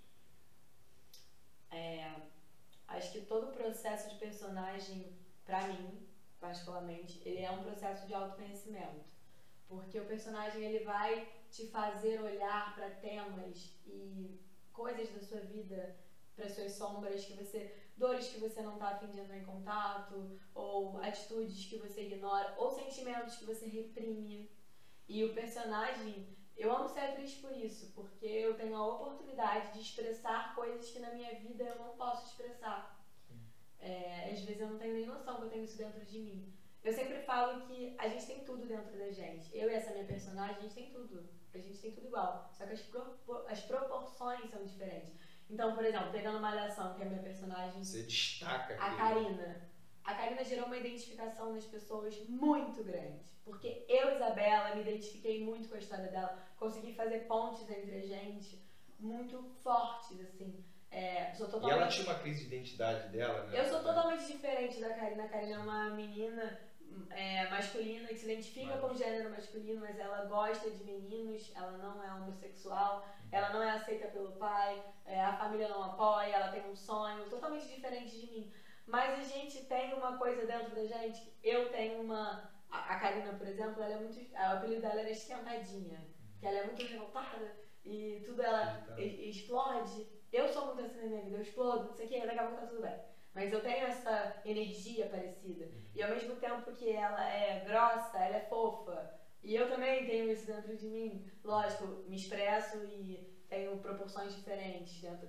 [1.70, 2.12] É,
[2.88, 6.06] acho que todo processo de personagem, pra mim,
[6.40, 9.10] particularmente, ele é um processo de autoconhecimento.
[9.68, 14.40] Porque o personagem ele vai te fazer olhar para temas e
[14.72, 15.96] coisas da sua vida,
[16.34, 20.40] para suas sombras que você, dores que você não tá afim de entrar em contato,
[20.54, 24.50] ou atitudes que você ignora, ou sentimentos que você reprime.
[25.06, 29.80] E o personagem, eu amo ser atriz por isso, porque eu tenho a oportunidade de
[29.80, 32.98] expressar coisas que na minha vida eu não posso expressar.
[33.78, 36.52] É, às vezes eu não tenho nem noção que eu tenho isso dentro de mim.
[36.82, 39.56] Eu sempre falo que a gente tem tudo dentro da gente.
[39.56, 41.28] Eu e essa minha personagem, a gente tem tudo.
[41.52, 42.50] A gente tem tudo igual.
[42.56, 45.12] Só que as, propor- as proporções são diferentes.
[45.50, 48.94] Então, por exemplo, pegando Malhação, que é a minha personagem, Você destaca a.
[48.94, 49.68] Karina.
[50.04, 53.28] A Karina gerou uma identificação nas pessoas muito grande.
[53.44, 56.38] Porque eu, Isabela, me identifiquei muito com a história dela.
[56.56, 58.62] Consegui fazer pontes entre a gente
[58.98, 60.64] muito fortes, assim.
[60.90, 61.78] É, sou E totalmente...
[61.78, 63.60] ela tinha uma crise de identidade dela, né?
[63.60, 65.24] Eu sou totalmente diferente da Karina.
[65.24, 66.60] A Karina é uma menina
[67.10, 71.72] é, masculina que se identifica Mas- com gênero masculino, mas ela gosta de meninos, ela
[71.72, 76.48] não é homossexual, ela não é aceita pelo pai, é, a família não apoia, ela
[76.52, 78.52] tem um sonho totalmente diferente de mim.
[78.86, 82.50] Mas a gente tem uma coisa dentro da gente, eu tenho uma.
[82.70, 84.18] A, a Karina, por exemplo, ela é muito.
[84.18, 86.00] O apelido dela era esquentadinha,
[86.38, 90.06] que ela é muito revoltada e tudo ela e- explode.
[90.32, 92.44] Eu sou muito assim na minha vida, eu explodo, não sei o que, daqui a
[92.46, 93.09] pouco tá tudo bem.
[93.34, 95.68] Mas eu tenho essa energia parecida.
[95.94, 99.18] E ao mesmo tempo que ela é grossa, ela é fofa.
[99.42, 101.30] E eu também tenho isso dentro de mim.
[101.44, 105.28] Lógico, me expresso e tenho proporções diferentes dentro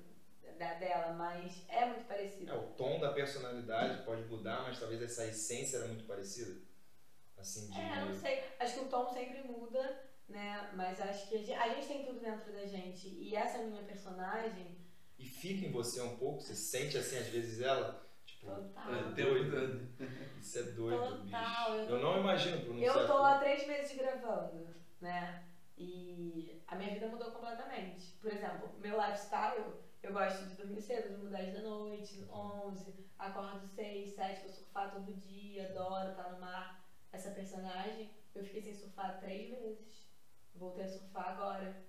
[0.58, 2.56] da, dela, mas é muito É, parecido.
[2.56, 6.60] o tom da personalidade pode mudar, mas talvez essa essência era muito parecida.
[7.38, 7.80] Assim, de.
[7.80, 8.44] É, não sei.
[8.60, 10.70] Acho que o tom sempre muda, né?
[10.74, 13.08] Mas acho que a gente, a gente tem tudo dentro da gente.
[13.08, 14.78] E essa minha personagem,
[15.22, 18.04] E fica em você um pouco, você sente assim, às vezes ela.
[18.26, 18.96] Tipo, total.
[18.96, 19.52] É, doido.
[19.52, 19.94] doido.
[20.42, 21.90] isso é doido, Total, bicho.
[21.92, 22.98] eu Eu não imagino pronunciar.
[22.98, 24.68] Eu tô há três meses gravando,
[25.00, 25.46] né?
[25.78, 28.14] E a minha vida mudou completamente.
[28.20, 29.64] Por exemplo, meu lifestyle,
[30.02, 34.92] eu gosto de dormir cedo, durmo 10 da noite, 11, acordo 6, 7, vou surfar
[34.92, 36.84] todo dia, adoro estar no mar.
[37.12, 40.10] Essa personagem, eu fiquei sem surfar três meses.
[40.56, 41.84] Voltei a surfar agora.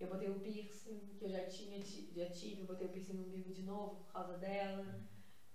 [0.00, 3.14] Eu botei o piercing, que eu já tinha, ti- já tive, eu botei o piercing
[3.14, 4.84] no umbigo de novo por causa dela.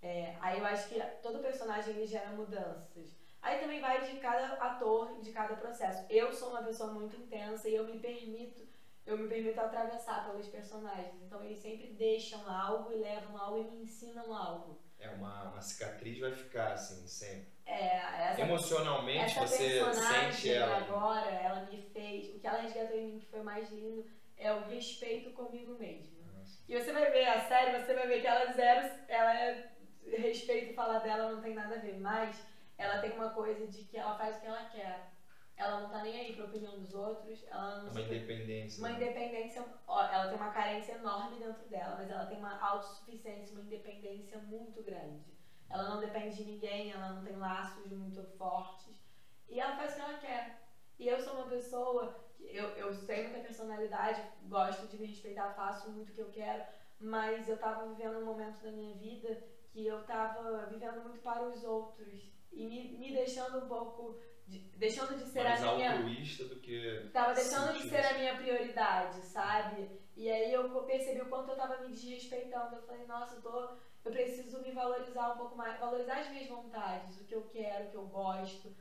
[0.02, 3.16] É, aí eu acho que todo personagem ele gera mudanças.
[3.42, 6.06] Aí também vai de cada ator de cada processo.
[6.10, 8.68] Eu sou uma pessoa muito intensa e eu me permito,
[9.06, 11.22] eu me permito atravessar pelos personagens.
[11.22, 14.82] Então eles sempre deixam algo e levam algo e me ensinam algo.
[15.00, 17.48] É uma, uma cicatriz vai ficar assim, sempre.
[17.66, 17.98] É,
[18.30, 20.78] essa, Emocionalmente essa você sente ela.
[20.78, 22.36] agora, ela me fez.
[22.36, 24.06] O que ela resgatou em mim que foi mais lindo
[24.44, 26.12] é o respeito comigo mesma.
[26.38, 26.64] Nossa.
[26.68, 29.72] E você vai ver a série, você vai ver que ela é zero, ela é
[30.06, 32.46] respeito falar dela não tem nada a ver, mas
[32.78, 35.12] ela tem uma coisa de que ela faz o que ela quer.
[35.56, 38.80] Ela não tá nem aí pra opinião dos outros, ela É não uma se independência.
[38.80, 38.96] uma né?
[38.96, 43.64] independência, ó, ela tem uma carência enorme dentro dela, mas ela tem uma autossuficiência, uma
[43.64, 45.24] independência muito grande.
[45.70, 49.00] Ela não depende de ninguém, ela não tem laços muito fortes.
[49.48, 50.60] E ela faz o que ela quer.
[51.00, 52.16] E eu sou uma pessoa
[52.48, 56.64] eu, eu tenho muita personalidade, gosto de me respeitar, faço muito o que eu quero,
[57.00, 61.44] mas eu tava vivendo um momento da minha vida que eu tava vivendo muito para
[61.48, 65.92] os outros e me, me deixando um pouco de, deixando de ser Mais a minha
[65.94, 67.10] altruísta do que.
[67.12, 69.90] Tava deixando de ser a minha prioridade, sabe?
[70.16, 72.76] E aí eu percebi o quanto eu tava me desrespeitando.
[72.76, 73.70] Eu falei, nossa, eu tô.
[74.06, 77.86] Eu preciso me valorizar um pouco mais, valorizar as minhas vontades, o que eu quero,
[77.86, 78.76] o que eu gosto.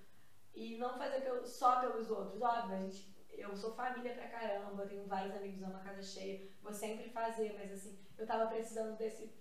[0.53, 2.43] E não fazer pelo- só pelos outros.
[2.43, 6.03] Óbvio, a gente, eu sou família pra caramba, eu tenho vários amigos, amo a casa
[6.03, 9.33] cheia, vou sempre fazer, mas assim, eu tava precisando desse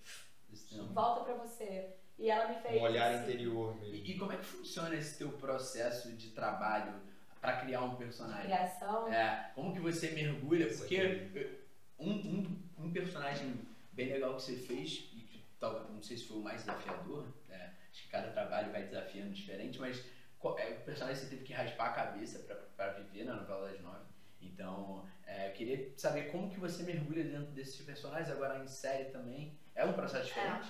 [0.94, 1.96] volta pra você.
[2.18, 2.76] E ela me fez.
[2.76, 3.96] Um olhar assim, interior mesmo.
[3.96, 6.94] E, e como é que funciona esse teu processo de trabalho
[7.40, 8.46] pra criar um personagem?
[8.46, 9.12] Criação.
[9.12, 10.68] É, como que você mergulha?
[10.68, 11.52] Porque
[11.98, 16.28] um, um, um personagem bem legal que você fez, e que talvez, não sei se
[16.28, 17.74] foi o mais desafiador, né?
[17.92, 20.04] acho que cada trabalho vai desafiando diferente, mas
[20.50, 22.40] o personagem você teve que raspar a cabeça
[22.76, 24.06] pra viver na novela das nove.
[24.42, 29.06] Então, é, eu queria saber como que você mergulha dentro desses personagens, agora em série
[29.06, 29.58] também.
[29.76, 30.70] É um processo diferente?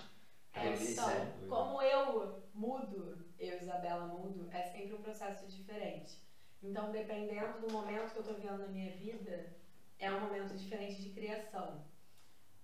[0.53, 1.47] É, viver então, série?
[1.47, 6.19] como eu mudo, eu Isabela mudo, é sempre um processo diferente.
[6.61, 9.53] Então, dependendo do momento que eu tô vivendo na minha vida,
[9.97, 11.83] é um momento diferente de criação.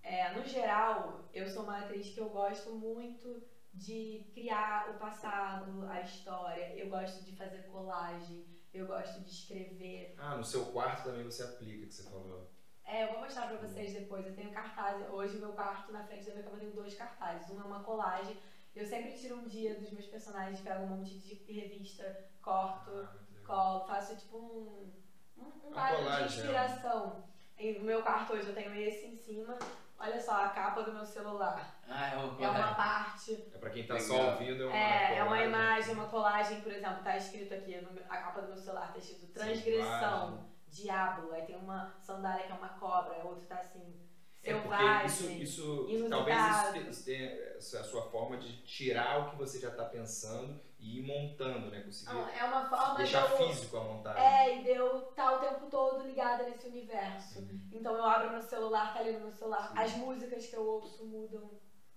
[0.03, 3.43] É, no geral, eu sou uma atriz que eu gosto muito
[3.77, 6.75] de criar o passado, a história.
[6.75, 10.15] Eu gosto de fazer colagem, eu gosto de escrever.
[10.17, 12.51] Ah, no seu quarto também você aplica, que você falou.
[12.83, 14.25] É, eu vou mostrar pra vocês depois.
[14.25, 15.07] Eu tenho cartazes.
[15.09, 17.49] Hoje, meu quarto, na frente da minha cama, eu tenho dois cartazes.
[17.49, 18.37] Um é uma colagem.
[18.73, 23.15] Eu sempre tiro um dia dos meus personagens, pego um monte de revista, corto, Ah,
[23.45, 24.93] colo, faço tipo um,
[25.37, 27.23] um, um Uma quadro de colagem, inspiração.
[27.59, 29.57] No meu quarto hoje eu tenho esse em cima.
[29.99, 31.79] Olha só, a capa do meu celular.
[31.89, 32.75] Ah, é uma É uma colagem.
[32.75, 33.47] parte.
[33.51, 34.07] É pra quem tá Legal.
[34.09, 35.47] só ouvindo, é uma É, é uma colagem.
[35.47, 38.99] imagem, uma colagem, por exemplo, tá escrito aqui, no a capa do meu celular tá
[38.99, 43.99] escrito transgressão, diabo, aí tem uma sandália que é uma cobra, a outra tá assim,
[44.43, 45.05] É porque selvagem.
[45.07, 46.09] isso, isso inusitado.
[46.09, 50.61] talvez isso, tenha- é a sua forma de tirar o que você já tá pensando
[50.79, 51.81] e ir montando, né?
[51.81, 54.23] Conseguir Não, é uma forma de deixar eu, físico a montagem.
[54.23, 57.39] É, e de eu estar o tempo todo ligada nesse universo.
[57.39, 57.69] Uhum.
[57.71, 59.69] Então eu abro meu celular, tá ali no meu celular.
[59.69, 59.79] Sim.
[59.79, 61.49] As músicas que eu ouço mudam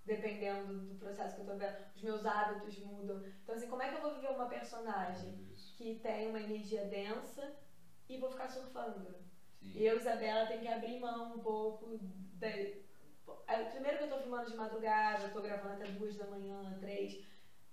[0.03, 1.77] dependendo do processo que eu tô vendo.
[1.95, 3.23] Os meus hábitos mudam.
[3.43, 5.75] Então assim, como é que eu vou viver uma personagem Isso.
[5.77, 7.55] que tem uma energia densa
[8.09, 9.15] e vou ficar surfando?
[9.61, 9.73] Sim.
[9.75, 11.99] E eu, Isabela, tem que abrir mão um pouco.
[12.33, 12.47] Da...
[12.47, 16.77] É, Primeiro que eu tô filmando de madrugada, eu tô gravando até duas da manhã,
[16.79, 17.23] três.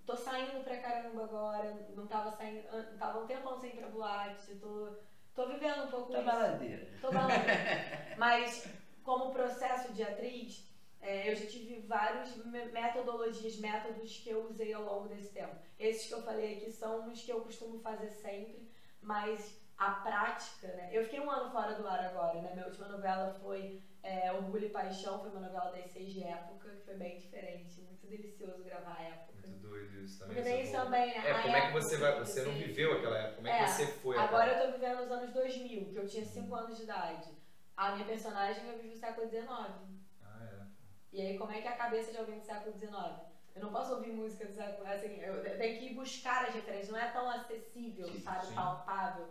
[0.08, 2.66] Tô saindo pra caramba agora, não tava saindo,
[2.98, 4.88] tava um tempão sem ir pra boate, tô,
[5.34, 6.26] tô vivendo um pouco Tá isso.
[6.26, 6.88] baladeira.
[6.98, 7.44] Tô falando.
[8.16, 8.66] Mas
[9.04, 10.66] como processo de atriz,
[10.98, 15.54] é, eu já tive várias me- metodologias, métodos que eu usei ao longo desse tempo.
[15.78, 18.66] Esses que eu falei aqui são os que eu costumo fazer sempre,
[19.02, 20.88] mas a prática, né?
[20.90, 22.54] Eu fiquei um ano fora do ar agora, né?
[22.54, 26.70] Minha última novela foi é, Orgulho e Paixão, foi uma novela das seis de época,
[26.70, 29.32] que foi bem diferente, muito delicioso gravar a época.
[29.46, 30.36] Muito doido isso também.
[30.36, 31.30] Porque isso também, né?
[31.30, 32.18] É, como é que você vai.
[32.18, 34.72] Você não assim, viveu aquela época, como é que É, você foi Agora eu tô
[34.72, 37.28] vivendo os anos 2000, que eu tinha 5 anos de idade.
[37.76, 39.48] A minha personagem eu vivo no século XIX.
[39.48, 40.66] Ah, é.
[41.12, 43.28] E aí, como é que é a cabeça de alguém do século XIX?
[43.54, 46.90] Eu não posso ouvir música do século assim, eu tenho que ir buscar as referências,
[46.90, 48.46] não é tão acessível, Sim, sabe?
[48.46, 48.54] sim.
[48.54, 49.28] Palpável.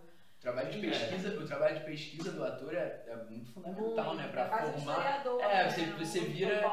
[0.48, 0.90] O trabalho de É.
[0.92, 4.18] pesquisa, o trabalho de pesquisa do ator é, é muito fundamental, Muito.
[4.18, 4.32] né?
[4.34, 5.26] É um formar.
[5.42, 5.70] É, né?
[5.70, 6.68] você- você vira-.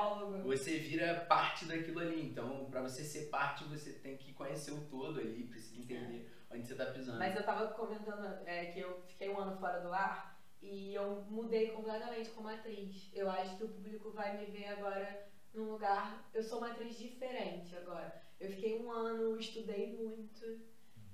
[0.44, 2.24] Você vira parte daquilo ali.
[2.24, 6.64] Então, pra você ser parte, você tem que conhecer o todo ali, precisa entender onde
[6.64, 7.18] você tá pisando.
[7.18, 11.24] Mas eu tava comentando é, que eu fiquei um ano fora do ar e eu
[11.28, 13.10] mudei completamente como atriz.
[13.12, 16.28] Eu acho que o público vai me ver agora num lugar.
[16.32, 18.22] Eu sou uma atriz diferente agora.
[18.38, 20.60] Eu fiquei um ano, estudei muito,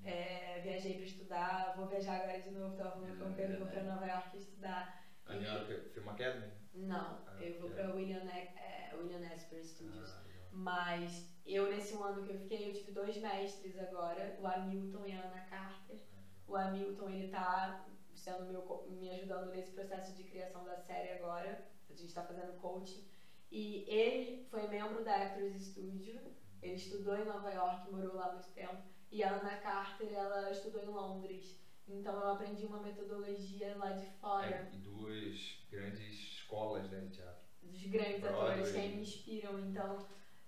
[0.05, 3.69] é, viajei pra estudar, vou viajar agora de novo, tava falando com o Pedro, vou
[3.69, 5.05] pra Nova York estudar.
[5.27, 6.53] A New York Film Academy?
[6.75, 10.11] Não, Ah, eu vou pra William, é, William Esper Studios.
[10.11, 10.25] Ah.
[10.53, 15.07] Mas eu, nesse um ano que eu fiquei, eu tive dois mestres agora, o Hamilton
[15.07, 15.99] e a Ana Carter.
[16.47, 21.65] O Hamilton, ele tá sendo meu, me ajudando nesse processo de criação da série agora.
[21.89, 23.09] A gente tá fazendo coaching.
[23.51, 26.21] E ele foi membro da Actors Studio.
[26.63, 28.83] Ele estudou em Nova York, morou lá muito tempo.
[29.11, 31.59] E a Ana Carter, ela estudou em Londres.
[31.87, 34.47] Então eu aprendi uma metodologia lá de fora.
[34.47, 37.43] É, e duas grandes escolas né, de teatro.
[37.63, 38.53] dos grandes Broadway.
[38.53, 39.59] atores que me inspiram.
[39.59, 39.99] Então,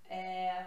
[0.05, 0.65] é,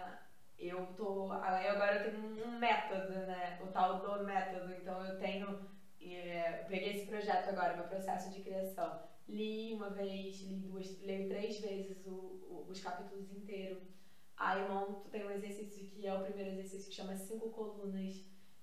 [0.58, 1.32] eu tô.
[1.32, 3.56] Agora eu tenho um método, né?
[3.60, 4.70] O tal do método.
[4.72, 5.58] Então eu tenho.
[6.00, 8.98] é, peguei esse projeto agora, meu processo de criação.
[9.26, 13.82] Li uma vez, li duas, leio três vezes o, o- os capítulos inteiros.
[14.36, 18.14] Aí monto, tem um exercício que é o primeiro exercício que chama Cinco Colunas,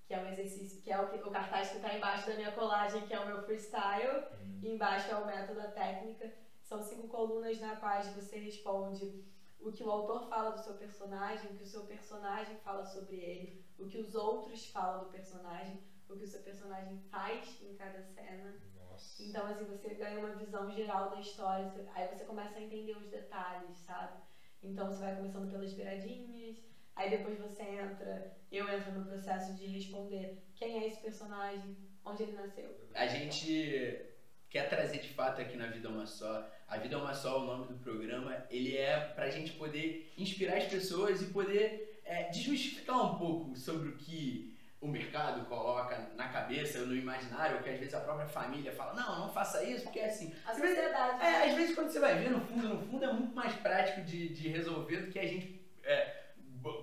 [0.05, 2.51] que é um exercício que é o, que- o cartaz que está embaixo da minha
[2.51, 4.23] colagem, que é o meu freestyle.
[4.61, 6.31] E embaixo é o método, a técnica.
[6.61, 9.23] São cinco colunas na quais você responde
[9.59, 13.15] o que o autor fala do seu personagem, o que o seu personagem fala sobre
[13.15, 17.75] ele, o que os outros falam do personagem, o que o seu personagem faz em
[17.75, 18.61] cada cena.
[18.75, 19.23] Nossa.
[19.23, 23.07] Então, assim, você ganha uma visão geral da história, aí você começa a entender os
[23.09, 24.21] detalhes, sabe?
[24.63, 26.57] Então, você vai começando pelas beiradinhas,
[26.95, 32.23] aí depois você entra, eu entro no processo de responder quem é esse personagem, onde
[32.23, 32.69] ele nasceu.
[32.93, 34.13] A gente
[34.49, 36.47] quer trazer de fato aqui na Vida é Uma Só.
[36.67, 40.57] A Vida é Uma Só, o nome do programa, ele é pra gente poder inspirar
[40.57, 44.52] as pessoas e poder é, desmistificar um pouco sobre o que
[44.83, 49.19] o mercado coloca na cabeça, no imaginário, que às vezes a própria família fala, não,
[49.21, 50.33] não faça isso, porque é assim.
[50.45, 51.25] A Às vezes- sociedade.
[51.25, 54.01] É, às vezes quando você vai ver, no fundo, no fundo é muito mais prático
[54.01, 56.23] de, de resolver do que a gente é,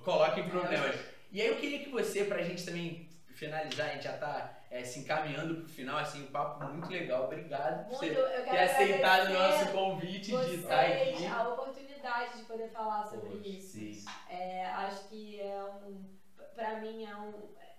[0.03, 0.97] coloca em problemas.
[1.31, 4.83] E aí eu queria que você, pra gente também finalizar, a gente já tá é,
[4.83, 7.25] se encaminhando pro final, assim, um papo muito legal.
[7.25, 11.27] Obrigado por Muito, você eu quero ter aceitado o nosso convite de estar aqui.
[11.27, 14.07] a oportunidade de poder falar sobre isso.
[14.29, 16.03] É, acho que é um,
[16.55, 17.29] pra mim é um,
[17.61, 17.70] é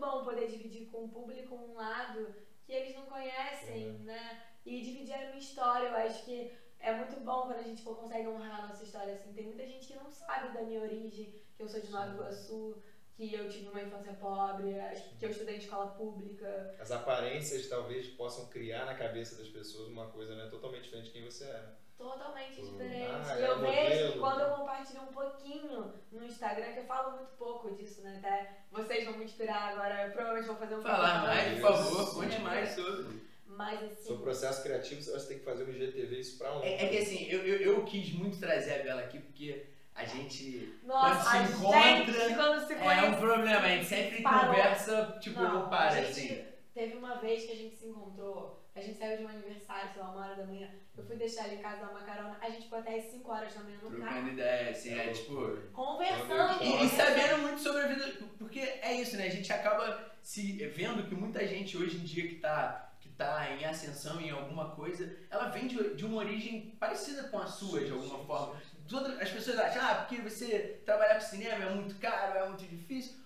[0.00, 2.34] bom poder dividir com o público um lado
[2.64, 4.42] que eles não conhecem, né?
[4.64, 8.28] E dividir a minha história, eu acho que é muito bom quando a gente consegue
[8.28, 9.32] honrar a nossa história assim.
[9.32, 12.14] Tem muita gente que não sabe da minha origem, que eu sou de Nova.
[12.14, 12.82] Iguaçu,
[13.14, 14.72] que eu tive uma infância pobre,
[15.18, 16.74] que eu estudei em escola pública.
[16.78, 21.12] As aparências talvez possam criar na cabeça das pessoas uma coisa né, totalmente diferente de
[21.12, 21.68] quem você é.
[22.00, 22.64] Totalmente Hum.
[22.64, 23.28] diferente.
[23.30, 26.84] Ah, e é eu vejo que quando eu compartilho um pouquinho no Instagram, que eu
[26.86, 28.16] falo muito pouco disso, né?
[28.18, 32.14] Até vocês vão me inspirar agora, eu provavelmente vou fazer um Falar mais, por favor,
[32.14, 33.20] conte É, mais sobre.
[33.46, 34.02] Mas assim.
[34.06, 36.62] Seu processo criativo, você tem que fazer um IGTV isso pra um.
[36.62, 40.04] É, é que assim, eu, eu, eu quis muito trazer a Bela aqui porque a
[40.06, 40.78] gente.
[40.84, 43.06] Nossa, quando a se encontra, gente, quando se É conhece.
[43.08, 44.46] um problema, a gente sempre Parou.
[44.54, 46.44] conversa, tipo, não, para, a gente assim.
[46.72, 50.02] Teve uma vez que a gente se encontrou, a gente saiu de um aniversário, sei
[50.02, 50.70] lá, uma hora da manhã.
[50.96, 53.30] Eu fui deixar ele em casa dar uma carona, a gente ficou até as 5
[53.30, 55.56] horas da manhã no carro, Trocando ideia, assim, é tipo.
[55.72, 56.62] conversando.
[56.62, 59.26] E, e sabendo muito sobre a vida, porque é isso, né?
[59.26, 63.50] A gente acaba se vendo que muita gente hoje em dia que tá, que tá
[63.50, 67.84] em ascensão em alguma coisa, ela vem de, de uma origem parecida com a sua,
[67.84, 68.60] de alguma forma.
[68.88, 72.64] Todas as pessoas acham, ah, porque você trabalhar com cinema é muito caro, é muito
[72.64, 73.19] difícil.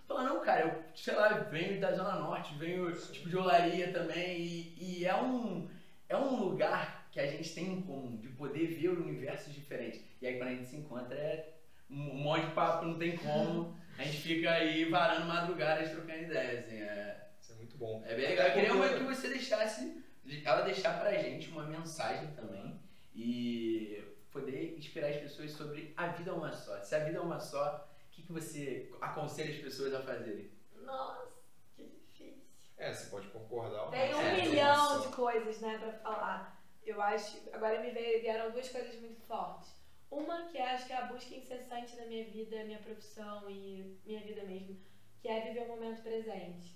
[0.54, 5.04] Cara, eu, sei lá, venho da Zona Norte, venho tipo de olaria também, e, e
[5.06, 5.68] é um
[6.08, 10.00] é um lugar que a gente tem em comum, de poder ver universos diferentes.
[10.22, 11.54] E aí quando a gente se encontra é
[11.90, 13.76] um monte de papo, não tem como.
[13.98, 18.02] A gente fica aí varando madrugadas trocando ideias, assim, é, Isso é muito bom.
[18.06, 18.46] é bem legal.
[18.48, 20.04] Eu queria uma- que você deixasse,
[20.44, 22.78] ela deixar pra gente uma mensagem também
[23.14, 26.80] e poder inspirar as pessoas sobre a vida é uma só.
[26.80, 30.50] Se a vida é uma só, que, que você aconselha as pessoas a fazerem?
[30.82, 31.32] Nossa,
[31.74, 32.42] que difícil.
[32.76, 35.08] É, você pode concordar Tem um É, milhão Nossa.
[35.08, 36.64] de coisas, né, pra falar.
[36.84, 37.38] Eu acho.
[37.52, 39.74] Agora me veio- vieram duas coisas muito fortes.
[40.10, 44.20] Uma que acho que é a busca incessante da minha vida, minha profissão e minha
[44.20, 44.78] vida mesmo,
[45.20, 46.74] que é viver o momento presente.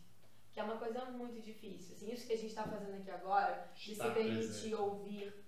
[0.52, 1.94] Que é uma coisa muito difícil.
[1.94, 4.74] Assim, isso que a gente tá fazendo aqui agora, de Estar se permitir presente.
[4.74, 5.44] ouvir,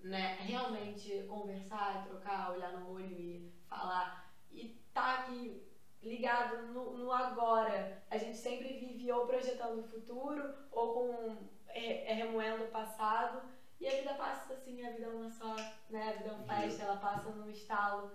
[0.00, 4.30] né, realmente conversar, trocar, olhar no olho e falar.
[4.52, 5.62] E tá aqui
[6.02, 8.02] ligado no, no agora.
[8.10, 13.42] A gente sempre vive ou projetando o futuro ou com é, é, remoendo o passado.
[13.80, 15.54] E a vida passa assim, a vida é uma só,
[15.90, 16.10] né?
[16.10, 18.10] A vida é uma festa, ela passa num estalo.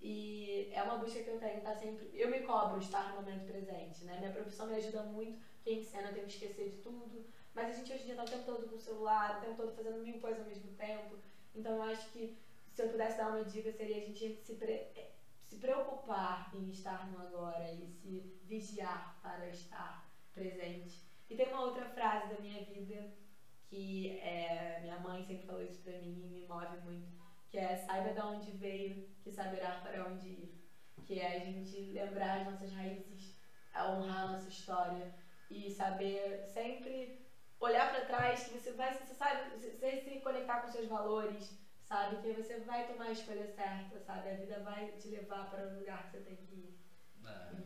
[0.00, 2.10] E é uma busca que eu tenho, tá sempre.
[2.12, 4.16] Eu me cobro estar no momento presente, né?
[4.18, 7.24] Minha profissão me ajuda muito, porque em cena eu tenho que esquecer de tudo.
[7.54, 9.56] Mas a gente hoje em dia tá o tempo todo com o celular, o tempo
[9.56, 11.16] todo fazendo mil coisas ao mesmo tempo.
[11.54, 12.36] Então eu acho que
[12.72, 14.88] se eu pudesse dar uma dica seria a gente se, pre-
[15.52, 20.98] se preocupar em estar no agora e se vigiar para estar presente.
[21.28, 23.12] E tem uma outra frase da minha vida
[23.68, 27.12] que é, minha mãe sempre falou isso pra mim e me move muito,
[27.50, 30.62] que é saiba de onde veio, que saberá para onde ir.
[31.04, 33.36] Que é a gente lembrar as nossas raízes,
[33.76, 35.14] honrar a nossa história
[35.50, 37.26] e saber sempre
[37.60, 41.61] olhar pra trás que você vai, você sabe, você se conectar com seus valores,
[41.92, 42.16] sabe?
[42.22, 44.30] Que você vai tomar a escolha certa, sabe?
[44.30, 46.78] A vida vai te levar para o lugar que você tem que ir.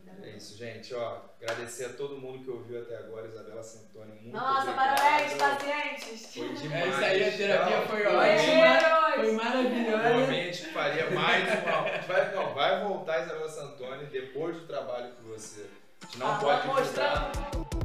[0.02, 0.92] Então, É isso, gente.
[0.94, 4.12] Ó, agradecer a todo mundo que ouviu até agora, Isabela Santoni.
[4.20, 4.96] Muito Nossa, obrigado.
[4.96, 6.34] parabéns, pacientes!
[6.34, 6.88] Foi É demais.
[6.88, 9.14] isso aí, a terapia Não, foi ótima.
[9.16, 10.02] Foi maravilhosa.
[10.08, 11.82] Realmente faria mais uma.
[12.06, 15.66] Vai, não, vai voltar Isabela Santoni depois do trabalho com você.
[16.02, 17.75] A gente não Ah, pode mostrando divulgar.